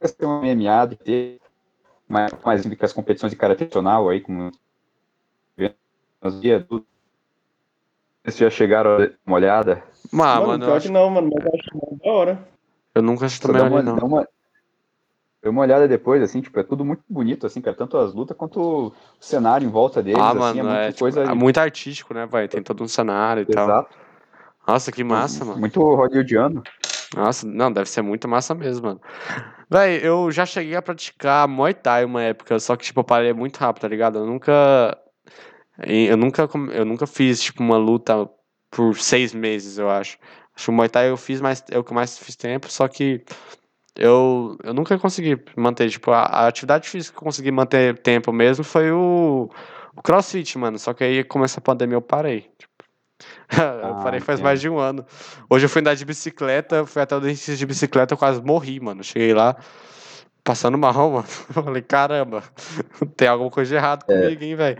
[0.01, 1.41] a ser um MMA, de ter
[2.09, 4.51] mais, mais do que as competições de karatê tradicional aí, como
[6.21, 6.87] as dias, tudo.
[8.25, 9.83] Vocês já chegaram a dar uma olhada?
[10.13, 12.49] Ah, mano, mano, eu acho que não, mano, mas eu acho muito da hora.
[12.95, 13.97] eu nunca assisti Só também uma, não.
[13.97, 14.29] dá uma,
[15.43, 18.37] dá uma olhada depois, assim, tipo, é tudo muito bonito, assim, cara, tanto as lutas
[18.37, 21.35] quanto o cenário em volta deles, Ah, assim, mano, é muita é, tipo, coisa é
[21.35, 22.47] muito artístico, né, vai?
[22.49, 23.65] Tem todo um cenário e tal.
[23.65, 23.97] exato,
[24.67, 25.59] Nossa, que massa, mano.
[25.59, 26.63] muito hollywoodiano.
[27.17, 29.01] Nossa, não, deve ser muito massa mesmo, mano.
[29.69, 33.33] Véi, eu já cheguei a praticar Muay Thai uma época, só que, tipo, eu parei
[33.33, 34.19] muito rápido, tá ligado?
[34.19, 34.97] Eu nunca.
[35.79, 38.29] Eu nunca, eu nunca fiz, tipo, uma luta
[38.71, 40.19] por seis meses, eu acho.
[40.55, 41.65] Acho que o Muay Thai eu fiz mais.
[41.71, 43.25] É o que mais fiz tempo, só que
[44.01, 48.33] eu, eu nunca consegui manter, tipo, a, a atividade física que eu consegui manter tempo
[48.33, 49.49] mesmo foi o,
[49.95, 50.79] o crossfit, mano.
[50.79, 52.51] Só que aí começou a pandemia eu parei.
[52.59, 52.73] Tipo,
[53.85, 54.45] eu Ah, parei faz entendo.
[54.45, 55.05] mais de um ano.
[55.49, 58.81] Hoje eu fui andar de bicicleta, fui até o dentista de bicicleta, eu quase morri,
[58.81, 59.05] mano.
[59.05, 59.55] Cheguei lá,
[60.43, 61.27] passando mal, mano.
[61.55, 62.43] Eu falei, caramba,
[63.17, 64.15] tem alguma coisa de errado É.
[64.23, 64.79] comigo, hein, velho.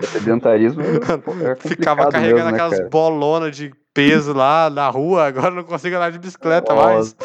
[0.00, 2.88] Sedentarismo é, é Ficava carregando mesmo, né, aquelas cara?
[2.90, 6.86] bolonas de peso lá na rua, agora eu não consigo andar de bicicleta Nossa.
[6.86, 7.16] mais.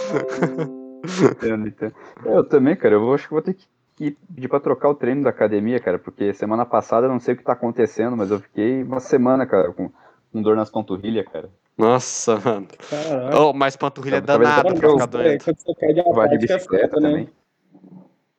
[1.31, 1.93] Entendo, entendo.
[2.25, 4.95] Eu também, cara, eu vou- acho que vou ter que que pedir pra trocar o
[4.95, 8.31] treino da academia, cara, porque semana passada eu não sei o que tá acontecendo, mas
[8.31, 9.91] eu fiquei uma semana, cara, com,
[10.31, 11.47] com dor nas panturrilhas, cara.
[11.77, 12.67] Nossa, mano.
[12.89, 13.39] Caraca.
[13.39, 15.43] Oh, mas panturrilha é danada pra ficar É, doente.
[15.45, 17.07] quando você perde a Vai de é bicicleta né?
[17.07, 17.29] também.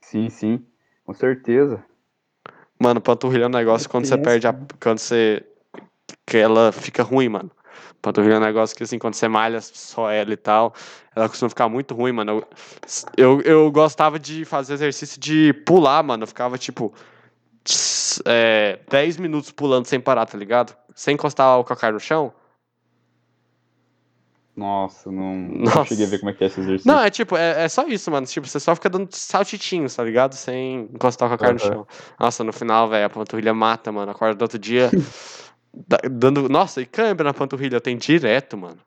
[0.01, 0.67] Sim, sim,
[1.07, 1.81] com certeza.
[2.77, 4.29] Mano, panturrilha é um negócio quando você Pensa.
[4.29, 4.55] perde a.
[4.83, 5.45] Quando você.
[6.27, 7.51] Que ela fica ruim, mano.
[8.05, 10.75] Panturrilha é um negócio que, assim, quando você malha só ela e tal,
[11.17, 12.47] ela costuma ficar muito ruim, mano.
[13.17, 16.25] Eu, eu, eu gostava de fazer exercício de pular, mano.
[16.25, 16.93] Eu ficava, tipo,
[17.65, 20.77] tss, é, 10 minutos pulando sem parar, tá ligado?
[20.95, 22.31] Sem encostar o calcanhar no chão.
[24.55, 25.87] Nossa, não, não Nossa.
[25.87, 26.93] cheguei a ver como é que é esse exercício.
[26.93, 28.27] Não, é tipo, é, é só isso, mano.
[28.27, 30.35] Tipo, você só fica dando saltitinhos, tá ligado?
[30.35, 31.73] Sem encostar o calcanhar no Aham.
[31.73, 31.87] chão.
[32.21, 34.13] Nossa, no final, velho, a panturrilha mata, mano.
[34.13, 34.91] Acorda do outro dia.
[35.89, 36.49] da- dando.
[36.49, 38.79] Nossa, e câimbra na panturrilha tem direto, mano.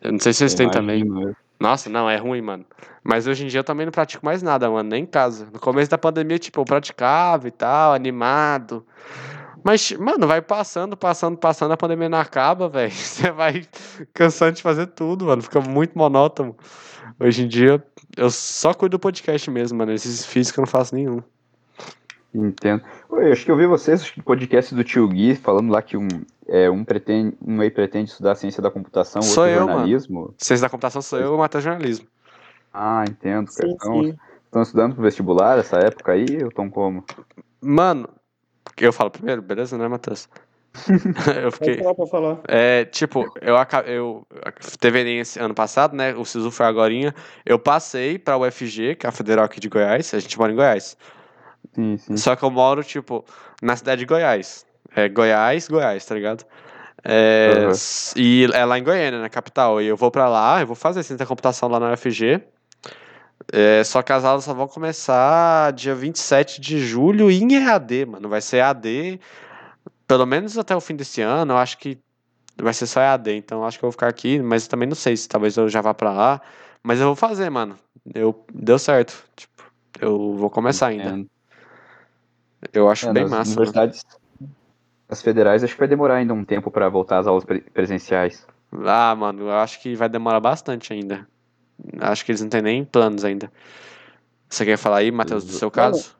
[0.00, 1.00] Eu não sei se vocês têm também.
[1.00, 2.64] Imagino, eu- Nossa, não, é ruim, mano.
[3.02, 5.46] Mas hoje em dia eu também não pratico mais nada, mano, nem em casa.
[5.52, 8.86] No começo da pandemia, tipo, eu praticava e tal, animado.
[9.64, 12.92] Mas, mano, vai passando, passando, passando, a pandemia não acaba, velho.
[12.92, 13.64] Você vai
[14.12, 15.42] cansando de fazer tudo, mano.
[15.42, 16.56] Fica muito monótono.
[17.18, 17.82] Hoje em dia,
[18.16, 19.92] eu só cuido do podcast mesmo, mano.
[19.92, 21.22] Esses físicos eu não faço nenhum.
[22.38, 22.82] Entendo.
[23.08, 25.80] Oi, acho que eu vi vocês, acho que no podcast do Tio Gui, falando lá
[25.80, 26.06] que um,
[26.46, 29.72] é, um, pretende, um aí pretende estudar ciência da computação, Sou outro eu, mano.
[29.78, 30.34] jornalismo.
[30.36, 32.06] Ciência da computação sou eu e o Matheus Jornalismo.
[32.74, 33.68] Ah, entendo, cara.
[33.68, 34.14] Sim, Então, sim.
[34.44, 37.04] estão estudando pro vestibular essa época aí, ou estão como?
[37.60, 38.06] Mano,
[38.76, 40.28] eu falo primeiro, beleza, né, Matheus?
[41.42, 41.78] eu fiquei.
[41.78, 42.38] falar pra falar.
[42.48, 44.26] É, tipo, eu, aca- eu
[44.78, 46.14] teve Enem esse ano passado, né?
[46.14, 47.14] O SISU foi agorinha.
[47.46, 50.12] Eu passei pra UFG, que é a Federal aqui de Goiás.
[50.12, 50.94] A gente mora em Goiás.
[51.74, 52.16] Sim, sim.
[52.16, 53.24] Só que eu moro, tipo,
[53.62, 54.64] na cidade de Goiás.
[54.94, 56.44] É Goiás, Goiás, tá ligado?
[57.04, 59.80] É, s- E é lá em Goiânia, na capital.
[59.80, 62.42] E eu vou pra lá, eu vou fazer ciência da computação lá na UFG.
[63.52, 68.28] É, só que as aulas só vão começar dia 27 de julho em EAD, mano.
[68.28, 69.20] Vai ser EAD,
[70.06, 71.52] pelo menos até o fim desse ano.
[71.52, 71.98] Eu acho que
[72.60, 74.38] vai ser só EAD, então eu acho que eu vou ficar aqui.
[74.40, 76.40] Mas eu também não sei se talvez eu já vá pra lá.
[76.82, 77.76] Mas eu vou fazer, mano.
[78.14, 79.22] Eu, deu certo.
[79.36, 79.62] Tipo,
[80.00, 81.10] eu vou começar ainda.
[82.72, 83.36] Eu acho É, bem massa.
[83.36, 83.46] mano.
[83.62, 84.04] universidades,
[85.08, 88.46] as federais, acho que vai demorar ainda um tempo para voltar às aulas pre- presenciais.
[88.72, 91.26] Ah, mano, eu acho que vai demorar bastante ainda.
[92.00, 93.50] Acho que eles não têm nem planos ainda.
[94.48, 96.16] Você quer falar aí, Matheus, do seu caso?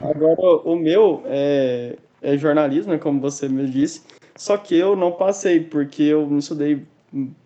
[0.00, 4.02] Agora, o meu é, é jornalismo, né, como você me disse.
[4.36, 6.84] Só que eu não passei, porque eu não estudei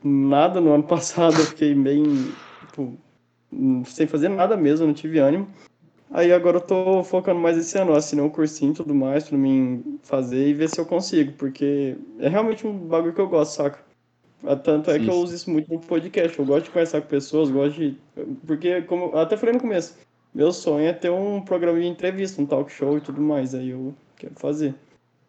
[0.02, 1.38] nada no ano passado.
[1.38, 2.02] Eu fiquei bem.
[2.68, 2.96] Tipo,
[3.86, 5.48] sem fazer nada mesmo, não tive ânimo.
[6.10, 7.94] Aí agora eu tô focando mais esse ano.
[7.94, 11.96] Assinei um cursinho e tudo mais pra mim fazer e ver se eu consigo, porque
[12.18, 13.78] é realmente um bagulho que eu gosto, saca?
[14.44, 16.38] Ah, Tanto é Sim, que eu uso isso muito no podcast.
[16.38, 17.96] Eu gosto de conversar com pessoas, gosto de.
[18.46, 19.98] Porque, como eu até falei no começo,
[20.34, 23.54] meu sonho é ter um programa de entrevista, um talk show e tudo mais.
[23.54, 24.74] Aí eu quero fazer.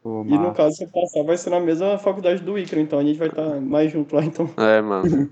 [0.02, 3.00] Pô, E no caso, se eu passar, vai ser na mesma faculdade do Icaro, então
[3.00, 4.50] a gente vai estar mais junto lá, então.
[4.58, 5.30] É, mano.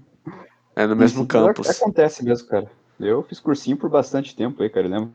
[0.76, 1.70] É no mesmo campus.
[1.70, 2.70] Acontece mesmo, cara.
[3.00, 4.88] Eu fiz cursinho por bastante tempo aí, cara.
[4.88, 5.14] Eu lembro.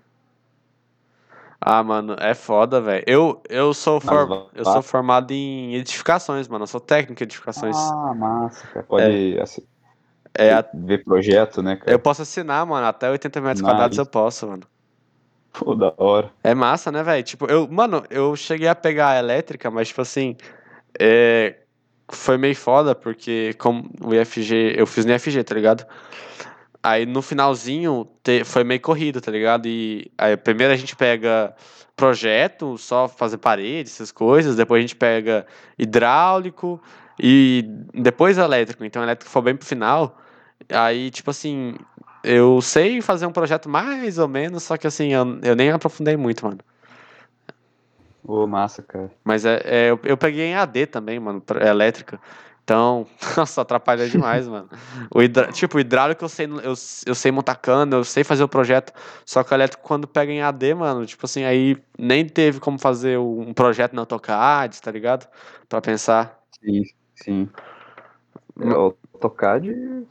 [1.64, 3.04] Ah, mano, é foda, velho.
[3.06, 4.50] Eu, eu, sou for...
[4.52, 6.64] Eu sou formado em edificações, mano.
[6.64, 7.76] Eu sou técnico em edificações.
[7.76, 8.84] Ah, massa, cara.
[8.84, 9.64] Pode assi-
[10.34, 11.92] É, a- ver projeto, né, cara?
[11.92, 12.84] eu posso assinar, mano.
[12.86, 13.70] Até 80 metros Nice.
[13.70, 14.62] quadrados eu posso, mano.
[15.52, 16.32] Pô, da hora.
[16.42, 17.22] É massa, né, velho?
[17.22, 20.36] Tipo, eu, mano, eu cheguei a pegar a elétrica, mas, tipo assim,
[20.98, 21.58] é,
[22.10, 25.86] foi meio foda, porque como o IFG, eu fiz no IFG, tá ligado?
[26.82, 29.66] Aí no finalzinho te- foi meio corrido, tá ligado?
[29.68, 31.54] E aí, primeiro a gente pega
[31.94, 35.46] projeto, só fazer parede, essas coisas, depois a gente pega
[35.78, 36.80] hidráulico
[37.18, 37.64] e
[37.94, 38.84] depois elétrico.
[38.84, 40.18] Então, elétrico foi bem pro final.
[40.68, 41.76] Aí, tipo assim,
[42.24, 46.16] eu sei fazer um projeto mais ou menos, só que assim, eu, eu nem aprofundei
[46.16, 46.58] muito, mano.
[48.24, 49.10] Ô, massa, cara.
[49.24, 52.20] Mas é, é, eu, eu peguei em AD também, mano, pra- elétrica.
[52.64, 53.06] Então,
[53.36, 54.68] nossa, atrapalha demais, mano.
[55.14, 55.50] O hidra...
[55.52, 56.74] Tipo, o hidráulico eu sei, eu,
[57.06, 58.92] eu sei montar cano, eu sei fazer o projeto.
[59.24, 62.78] Só que o elétrico, quando pega em AD, mano, tipo assim, aí nem teve como
[62.78, 65.28] fazer um projeto na AutoCAD, tá ligado?
[65.68, 66.38] Pra pensar.
[66.60, 66.82] Sim,
[67.16, 67.48] sim.
[68.60, 70.06] É, o AutoCAD.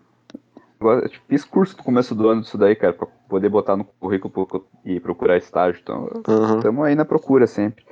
[0.80, 3.86] Agora, eu fiz curso no começo do ano disso daí, cara, pra, poder botar no
[3.86, 5.80] currículo e procurar estágio.
[5.82, 6.10] Então,
[6.58, 7.86] estamos aí na procura sempre.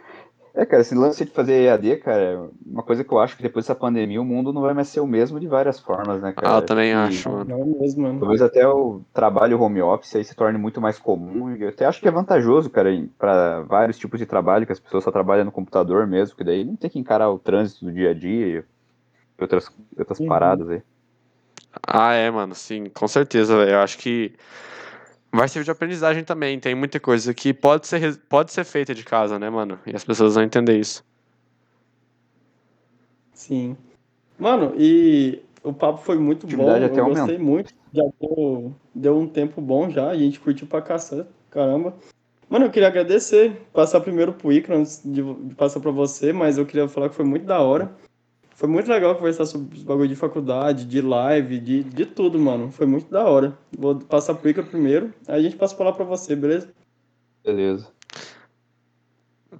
[0.53, 3.43] É, cara, esse lance de fazer EAD, cara, é uma coisa que eu acho que
[3.43, 6.33] depois dessa pandemia o mundo não vai mais ser o mesmo de várias formas, né,
[6.33, 6.55] cara?
[6.55, 7.45] Ah, eu também E acho, mano.
[7.45, 8.19] Não mesmo, mano.
[8.19, 11.55] Talvez até o trabalho home office aí se torne muito mais comum.
[11.55, 14.79] E eu até acho que é vantajoso, cara, para vários tipos de trabalho, que as
[14.79, 17.91] pessoas só trabalham no computador mesmo, que daí não tem que encarar o trânsito do
[17.91, 18.63] dia a dia e
[19.41, 20.27] outras, outras Uhum.
[20.27, 20.81] paradas aí.
[21.87, 23.71] Ah, é, mano, sim, com certeza, velho.
[23.71, 24.33] Eu acho que
[25.31, 26.59] vai servir de aprendizagem também.
[26.59, 29.79] Tem muita coisa que pode ser, pode ser feita de casa, né, mano?
[29.85, 31.03] E as pessoas vão entender isso.
[33.33, 33.77] Sim.
[34.37, 36.69] Mano, e o papo foi muito bom.
[36.69, 37.21] Até Eu aumenta.
[37.21, 37.73] gostei muito.
[37.93, 40.09] Já deu, deu um tempo bom já.
[40.09, 41.29] A gente curtiu pra cacete.
[41.49, 41.93] Caramba.
[42.49, 43.53] Mano, eu queria agradecer.
[43.73, 47.15] Passar primeiro pro Icaro antes de, de passar pra você, mas eu queria falar que
[47.15, 47.91] foi muito da hora.
[48.59, 52.69] Foi muito legal conversar sobre os bagulho de faculdade, de live, de, de tudo, mano.
[52.69, 53.57] Foi muito da hora.
[53.71, 56.69] Vou passar pro Icaro primeiro, aí a gente passa a falar pra você, beleza?
[57.41, 57.87] Beleza.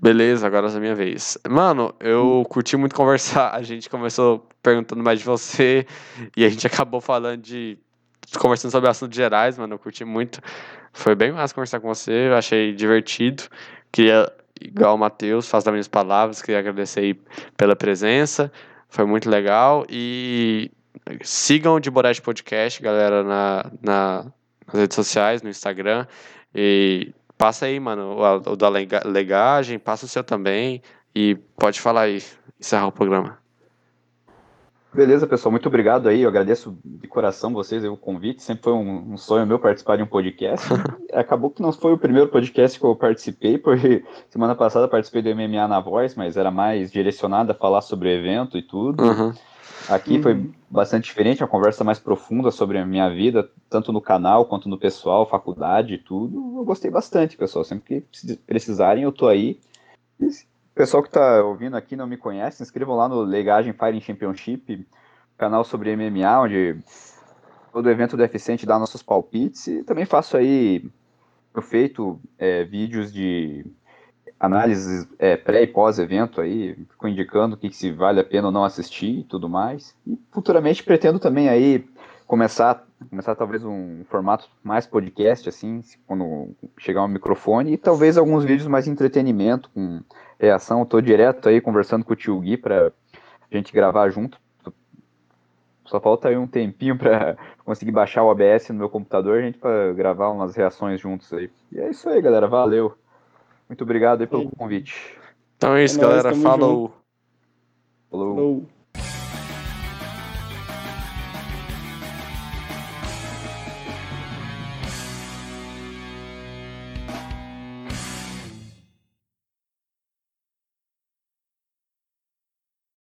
[0.01, 1.37] Beleza, agora é a minha vez.
[1.49, 3.55] Mano, eu curti muito conversar.
[3.55, 5.87] A gente começou perguntando mais de você
[6.35, 7.77] e a gente acabou falando de.
[8.37, 9.75] conversando sobre assuntos gerais, mano.
[9.75, 10.41] Eu curti muito.
[10.91, 12.27] Foi bem massa conversar com você.
[12.27, 13.43] Eu achei divertido.
[13.93, 14.29] Queria,
[14.59, 16.41] igual o Matheus, faço das minhas palavras.
[16.41, 17.13] Queria agradecer aí
[17.55, 18.51] pela presença.
[18.89, 19.85] Foi muito legal.
[19.89, 20.71] E
[21.21, 24.25] sigam o de Boreste Podcast, galera, na, na,
[24.67, 26.05] nas redes sociais, no Instagram.
[26.53, 30.81] E Passa aí, mano, o, o da lega- legagem, passa o seu também.
[31.15, 32.21] E pode falar aí,
[32.59, 33.38] encerrar o programa.
[34.91, 36.21] Beleza, pessoal, muito obrigado aí.
[36.21, 38.41] Eu agradeço de coração vocês o convite.
[38.41, 40.67] Sempre foi um, um sonho meu participar de um podcast.
[41.13, 45.29] Acabou que não foi o primeiro podcast que eu participei, porque semana passada participei do
[45.35, 49.03] MMA na Voz, mas era mais direcionado a falar sobre o evento e tudo.
[49.03, 49.33] Uhum.
[49.87, 50.23] Aqui Uhum.
[50.23, 54.67] foi bastante diferente, uma conversa mais profunda sobre a minha vida, tanto no canal quanto
[54.67, 56.57] no pessoal, faculdade e tudo.
[56.57, 57.63] Eu gostei bastante, pessoal.
[57.63, 59.59] Sempre que precis- precisarem, eu tô aí.
[60.79, 64.87] Pessoal que tá ouvindo aqui não me conhece, inscrevam lá no Legagem Fighting Championship,
[65.37, 66.77] canal sobre MMA, onde
[67.73, 69.67] todo evento do UFC a gente dá nossos palpites.
[69.67, 70.89] E também faço aí,
[71.53, 73.65] eu feito é, vídeos de
[74.39, 78.47] análises é, pré e pós-evento aí, fico indicando o que, que se vale a pena
[78.47, 79.93] ou não assistir e tudo mais.
[80.07, 81.85] E futuramente pretendo também aí
[82.25, 88.45] começar, começar talvez um formato mais podcast, assim, quando chegar um microfone, e talvez alguns
[88.45, 89.99] vídeos mais entretenimento, com
[90.39, 90.79] reação.
[90.79, 92.91] Eu tô direto aí conversando com o tio Gui pra
[93.51, 94.39] gente gravar junto.
[95.85, 97.35] Só falta aí um tempinho pra
[97.65, 101.49] conseguir baixar o OBS no meu computador, a gente pra gravar umas reações juntos aí.
[101.71, 102.47] E é isso aí, galera.
[102.47, 102.95] Valeu.
[103.67, 104.51] Muito obrigado aí pelo Sim.
[104.57, 105.17] convite.
[105.57, 106.29] Então é isso, É galera.
[106.29, 106.93] tamo Falou.
[108.09, 108.35] Falou.
[108.35, 108.78] Falou.